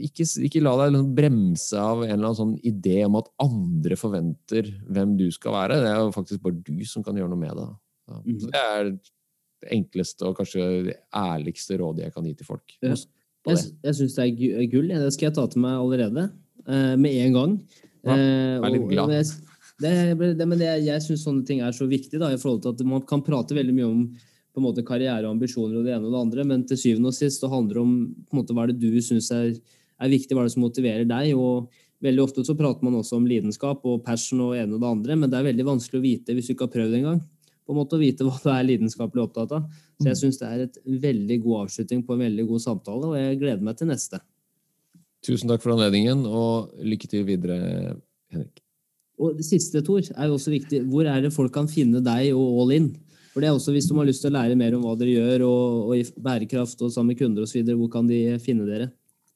[0.06, 3.98] ikke, ikke la deg liksom bremse av en eller annen sånn idé om at andre
[3.98, 5.82] forventer hvem du skal være.
[5.82, 7.66] Det er jo faktisk bare du som kan gjøre noe med det.
[8.06, 8.38] Så, Mhm.
[8.40, 8.94] så det er
[9.62, 12.74] det enkleste og kanskje ærligste rådet jeg kan gi til folk.
[12.82, 12.96] Ja.
[12.96, 13.06] Jeg,
[13.46, 13.62] det.
[13.88, 14.90] jeg syns det er gull.
[14.90, 16.28] Det skal jeg ta til meg allerede.
[16.66, 17.56] eh, med en gang.
[18.02, 19.10] Ja, Eh, vær litt glad.
[19.14, 19.26] jeg,
[19.82, 22.72] det, det, men det, jeg syns sånne ting er så viktig, da, i forhold til
[22.74, 24.00] at man kan prate veldig mye om
[24.52, 27.08] på en måte karriere og ambisjoner og det ene og det andre, men til syvende
[27.08, 27.94] og sist så handler det om
[28.26, 29.54] på en måte, hva er det du syns er,
[30.02, 31.30] er viktig, hva er det som motiverer deg.
[31.38, 31.70] og
[32.02, 34.90] Veldig ofte så prater man også om lidenskap og passion og det ene og det
[34.90, 37.22] andre, men det er veldig vanskelig å vite hvis du ikke har prøvd engang.
[37.62, 39.68] På en måte å vite hva du er lidenskapelig opptatt av.
[40.00, 43.18] Så jeg syns det er et veldig god avslutning på en veldig god samtale, og
[43.20, 44.18] jeg gleder meg til neste.
[45.22, 47.60] Tusen takk for anledningen, og lykke til videre,
[48.34, 48.62] Henrik.
[49.22, 50.82] Og det siste, Tor, er jo også viktig.
[50.90, 52.88] Hvor er det folk kan finne deg og All In?
[53.32, 55.14] For det er også Hvis de har lyst til å lære mer om hva dere
[55.14, 58.90] gjør, og, og bærekraft og sammen med kunder osv., hvor kan de finne dere?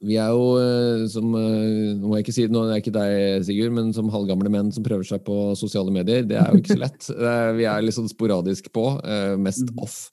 [0.05, 2.93] Vi er jo eh, som eh, Nå må jeg ikke si nå er det ikke
[2.99, 6.27] deg, Sigurd, men som halvgamle menn som prøver seg på sosiale medier.
[6.29, 7.07] Det er jo ikke så lett.
[7.61, 8.89] Vi er litt sånn sporadisk på.
[9.05, 9.79] eh, Mest Mm.
[9.87, 10.11] off.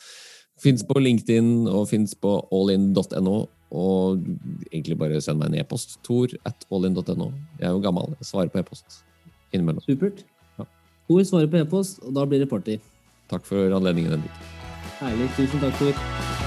[0.63, 3.47] Fins på LinkedIn og fins på allin.no.
[3.73, 4.21] Og
[4.71, 5.97] egentlig bare send meg en e-post.
[6.05, 7.31] Tor at allin.no.
[7.59, 8.13] Jeg er jo gammel.
[8.21, 9.01] Jeg svarer på e-post
[9.51, 9.83] innimellom.
[9.83, 10.23] Supert.
[10.61, 10.65] Ja.
[11.09, 12.77] Tor svarer på e-post, og da blir det party.
[13.33, 14.39] Takk for anledningen, Henrik.
[15.01, 15.27] Herlig.
[15.35, 16.42] Tusen takk, Tor.